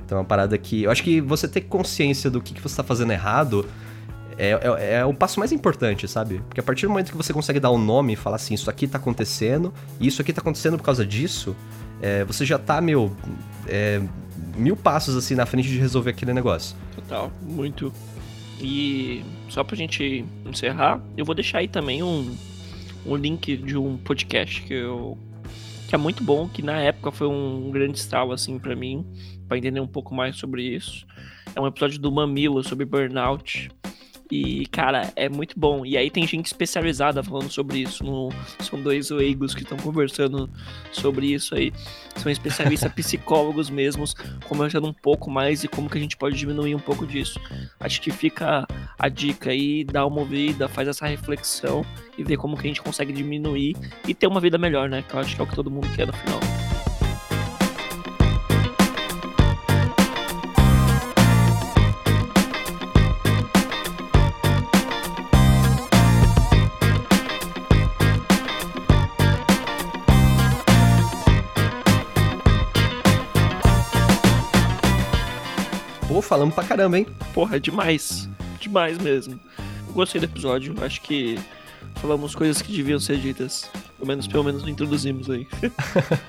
[0.05, 0.83] Então é uma parada que.
[0.83, 3.65] Eu acho que você ter consciência do que, que você tá fazendo errado
[4.41, 6.41] é, é, é, o passo mais importante, sabe?
[6.49, 8.71] Porque a partir do momento que você consegue dar um nome e falar assim, isso
[8.71, 11.55] aqui tá acontecendo, e isso aqui tá acontecendo por causa disso,
[12.01, 13.15] é, você já tá, meu,
[13.69, 14.01] é,
[14.57, 16.75] mil passos assim na frente de resolver aquele negócio.
[17.01, 17.93] Total, muito.
[18.61, 22.37] E só pra gente encerrar, eu vou deixar aí também um,
[23.07, 25.17] um link de um podcast que eu
[25.89, 29.05] que é muito bom, que na época foi um grande estalo assim para mim,
[29.49, 31.05] para entender um pouco mais sobre isso.
[31.53, 33.69] É um episódio do Mamilo sobre burnout.
[34.31, 35.85] E, cara, é muito bom.
[35.85, 38.05] E aí tem gente especializada falando sobre isso.
[38.05, 38.31] No...
[38.61, 40.49] São dois leigos que estão conversando
[40.93, 41.73] sobre isso aí.
[42.17, 44.15] São especialistas psicólogos mesmos,
[44.47, 47.41] conversando um pouco mais e como que a gente pode diminuir um pouco disso.
[47.81, 48.67] Acho que fica
[48.99, 51.85] a dica aí, dá uma ouvida, faz essa reflexão
[52.17, 53.77] e ver como que a gente consegue diminuir
[54.07, 55.03] e ter uma vida melhor, né?
[55.03, 56.41] Que eu acho que é o que todo mundo quer no final.
[76.31, 77.07] Falamos pra caramba, hein?
[77.35, 78.29] Porra, é demais.
[78.61, 79.39] Demais mesmo.
[79.93, 80.77] Gostei do episódio.
[80.81, 81.37] Acho que
[81.97, 83.69] falamos coisas que deviam ser ditas.
[83.97, 85.45] Pelo menos, pelo menos introduzimos aí.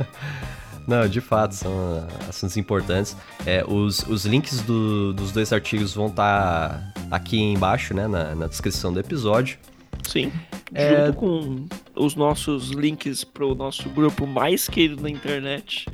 [0.87, 3.15] Não, de fato, são assuntos importantes.
[3.45, 8.33] É, os, os links do, dos dois artigos vão estar tá aqui embaixo, né, na,
[8.33, 9.59] na descrição do episódio.
[10.01, 10.31] Sim.
[10.73, 11.05] É...
[11.05, 15.85] Junto com os nossos links pro nosso grupo mais querido na internet,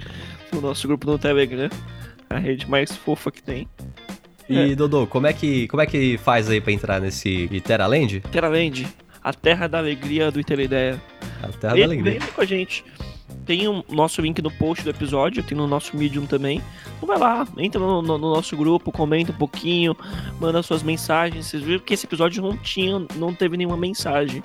[0.55, 1.69] o nosso grupo no Telegram,
[2.37, 3.67] a rede mais fofa que tem.
[4.49, 4.75] E, é.
[4.75, 8.17] Dodô, como é, que, como é que faz aí pra entrar nesse Iterraland?
[8.17, 8.87] Iterraland,
[9.23, 11.01] a terra da alegria do Ideia.
[11.43, 12.19] A terra da alegria.
[12.19, 12.83] Vem com a gente.
[13.47, 16.61] Tem o nosso link no post do episódio, tem no nosso Medium também.
[16.97, 19.95] Então vai lá, entra no, no, no, nosso grupo, comenta um pouquinho,
[20.39, 21.45] manda suas mensagens.
[21.45, 24.43] Vocês viram que esse episódio não tinha, não teve nenhuma mensagem.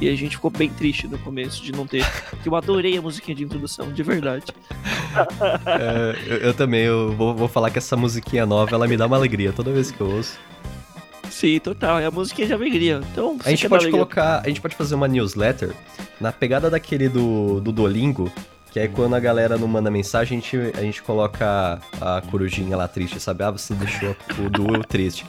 [0.00, 2.06] E a gente ficou bem triste no começo de não ter.
[2.46, 4.46] Eu adorei a musiquinha de introdução, de verdade.
[5.66, 9.06] é, eu, eu, também, eu vou, vou falar que essa musiquinha nova, ela me dá
[9.06, 10.38] uma alegria toda vez que eu ouço.
[11.34, 11.98] Sim, total.
[11.98, 13.00] É a musiquinha de alegria.
[13.10, 14.40] Então, a gente pode colocar.
[14.44, 15.74] A gente pode fazer uma newsletter
[16.20, 18.32] na pegada daquele do, do Dolingo.
[18.70, 22.76] Que é quando a galera não manda mensagem, a gente, a gente coloca a corujinha
[22.76, 23.42] lá triste, sabe?
[23.42, 25.26] Ah, você deixou o duo triste.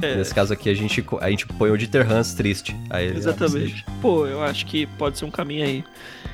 [0.00, 0.16] É.
[0.16, 2.76] Nesse caso aqui, a gente, a gente põe o Dieter Hans triste.
[2.90, 3.84] Aí, Exatamente.
[4.02, 5.84] Pô, eu acho que pode ser um caminho aí.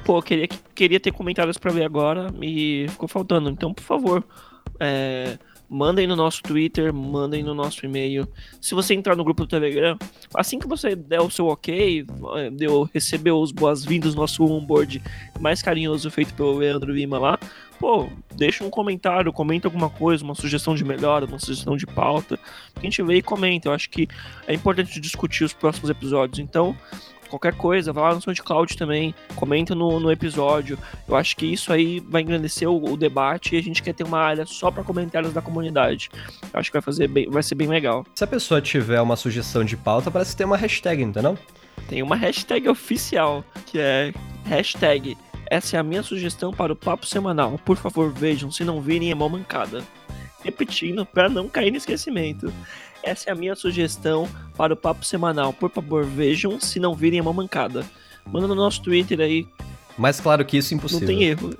[0.04, 3.48] Pô, eu queria, queria ter comentários para ver agora e ficou faltando.
[3.50, 4.24] Então, por favor,
[4.80, 5.38] é,
[5.72, 8.28] mandem no nosso Twitter, mandem no nosso e-mail.
[8.60, 9.96] Se você entrar no grupo do Telegram,
[10.34, 12.04] assim que você der o seu ok,
[12.36, 15.02] eh, deu, recebeu os boas-vindas no nosso onboard
[15.40, 17.38] mais carinhoso feito pelo Leandro Lima lá,
[17.80, 18.06] pô,
[18.36, 22.38] deixa um comentário, comenta alguma coisa, uma sugestão de melhora, uma sugestão de pauta,
[22.76, 23.68] a gente vê e comenta.
[23.68, 24.06] Eu acho que
[24.46, 26.38] é importante discutir os próximos episódios.
[26.38, 26.76] Então,
[27.32, 30.78] qualquer coisa, vai lá no SoundCloud também, comenta no, no episódio.
[31.08, 34.04] Eu acho que isso aí vai engrandecer o, o debate e a gente quer ter
[34.04, 36.10] uma área só para comentários da comunidade.
[36.52, 38.04] Eu acho que vai, fazer bem, vai ser bem legal.
[38.14, 41.38] Se a pessoa tiver uma sugestão de pauta, parece que tem uma hashtag, entendeu?
[41.88, 44.12] Tem uma hashtag oficial, que é
[44.44, 45.16] hashtag
[45.52, 47.58] essa é a minha sugestão para o papo semanal.
[47.62, 49.82] Por favor, vejam, se não virem é mão mancada.
[50.42, 52.50] Repetindo, para não cair no esquecimento.
[53.02, 55.52] Essa é a minha sugestão para o papo semanal.
[55.52, 57.84] Por favor, vejam, se não virem é uma mancada.
[58.26, 59.46] Manda no nosso Twitter aí.
[59.98, 61.08] Mais claro que isso, impossível.
[61.08, 61.50] Não tem erro.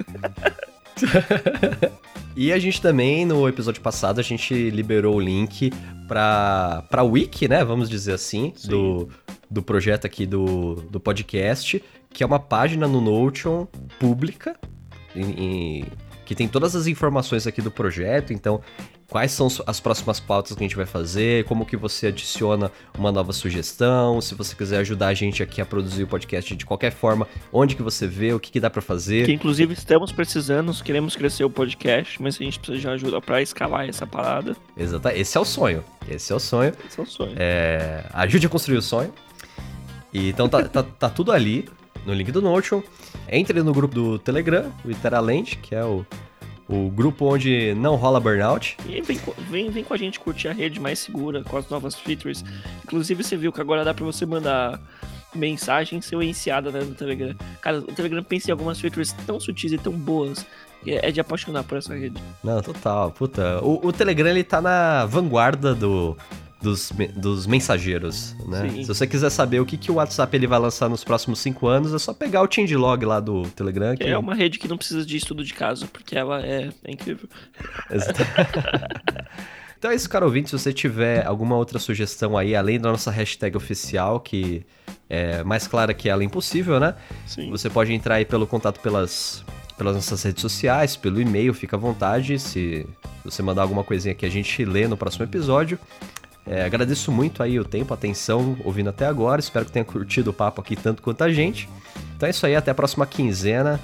[2.36, 5.72] e a gente também, no episódio passado, a gente liberou o link
[6.06, 7.64] para pra wiki, né?
[7.64, 9.08] Vamos dizer assim, do,
[9.50, 13.66] do projeto aqui do, do podcast, que é uma página no Notion
[13.98, 14.56] pública,
[15.14, 15.84] em, em,
[16.24, 18.32] que tem todas as informações aqui do projeto.
[18.32, 18.60] Então,
[19.12, 23.12] quais são as próximas pautas que a gente vai fazer, como que você adiciona uma
[23.12, 26.92] nova sugestão, se você quiser ajudar a gente aqui a produzir o podcast de qualquer
[26.92, 29.26] forma, onde que você vê, o que, que dá para fazer.
[29.26, 33.42] Que inclusive estamos precisando, queremos crescer o podcast, mas a gente precisa de ajuda para
[33.42, 34.56] escalar essa parada.
[34.74, 35.84] Exato, esse é o sonho.
[36.08, 36.72] Esse é o sonho.
[36.88, 37.34] Esse é o sonho.
[37.36, 38.06] É...
[38.14, 39.12] Ajude a construir o sonho.
[40.10, 41.68] E, então tá, tá, tá tudo ali
[42.06, 42.82] no link do Notion.
[43.28, 46.06] Entre no grupo do Telegram, o Iteraland, que é o
[46.68, 48.76] o grupo onde não rola burnout.
[48.86, 51.94] E vem, vem, vem com a gente curtir a rede mais segura com as novas
[51.94, 52.44] features.
[52.84, 54.80] Inclusive, você viu que agora dá pra você mandar
[55.34, 57.34] mensagem silenciada né, no Telegram.
[57.60, 60.46] Cara, o Telegram pensa em algumas features tão sutis e tão boas
[60.82, 62.20] que é de apaixonar por essa rede.
[62.42, 63.60] Não, total, puta.
[63.62, 66.16] O, o Telegram, ele tá na vanguarda do,
[66.62, 68.68] dos, dos mensageiros, né?
[68.68, 68.82] Sim.
[68.82, 71.66] Se você quiser saber o que, que o WhatsApp ele vai lançar nos próximos cinco
[71.66, 73.96] anos, é só pegar o changelog lá do Telegram.
[73.96, 76.90] Que é uma rede que não precisa de estudo de caso, porque ela é, é
[76.90, 77.28] incrível.
[79.82, 80.48] Então é isso, caro ouvinte.
[80.48, 84.64] Se você tiver alguma outra sugestão aí, além da nossa hashtag oficial, que
[85.10, 86.94] é mais clara que ela é impossível, né?
[87.26, 87.50] Sim.
[87.50, 89.44] Você pode entrar aí pelo contato pelas,
[89.76, 92.38] pelas nossas redes sociais, pelo e-mail, fica à vontade.
[92.38, 92.86] Se
[93.24, 95.76] você mandar alguma coisinha que a gente lê no próximo episódio.
[96.46, 99.40] É, agradeço muito aí o tempo, a atenção, ouvindo até agora.
[99.40, 101.68] Espero que tenha curtido o papo aqui tanto quanto a gente.
[102.16, 103.80] Então é isso aí, até a próxima quinzena.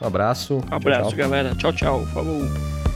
[0.00, 0.56] Um abraço.
[0.70, 1.18] Um abraço, tchau, tchau.
[1.18, 1.54] galera.
[1.54, 2.06] Tchau, tchau.
[2.06, 2.46] Falou.
[2.46, 2.91] Falou!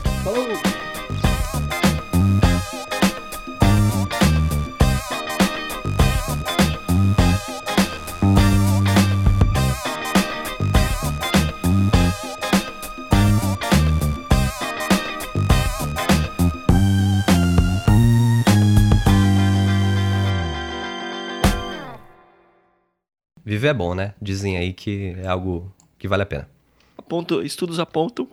[23.47, 24.13] Viver é bom, né?
[24.21, 26.49] Dizem aí que é algo que vale a pena.
[26.97, 28.27] Aponto, estudos apontam.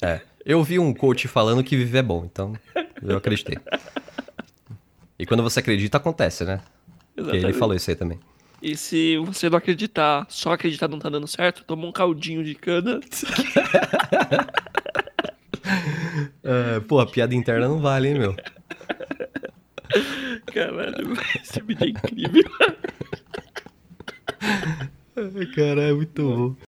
[0.00, 0.20] É.
[0.46, 2.54] Eu vi um coach falando que viver é bom, então
[3.02, 3.58] eu acreditei.
[5.18, 6.60] E quando você acredita, acontece, né?
[7.12, 7.58] Porque ele exatamente.
[7.58, 8.20] falou isso aí também.
[8.62, 12.54] E se você não acreditar, só acreditar não tá dando certo, toma um caldinho de
[12.54, 13.00] cana.
[16.44, 18.34] É, pô, a piada interna não vale, hein, meu?
[20.46, 22.42] Caralho, esse vídeo é incrível.
[25.54, 26.56] Cara, é muito bom.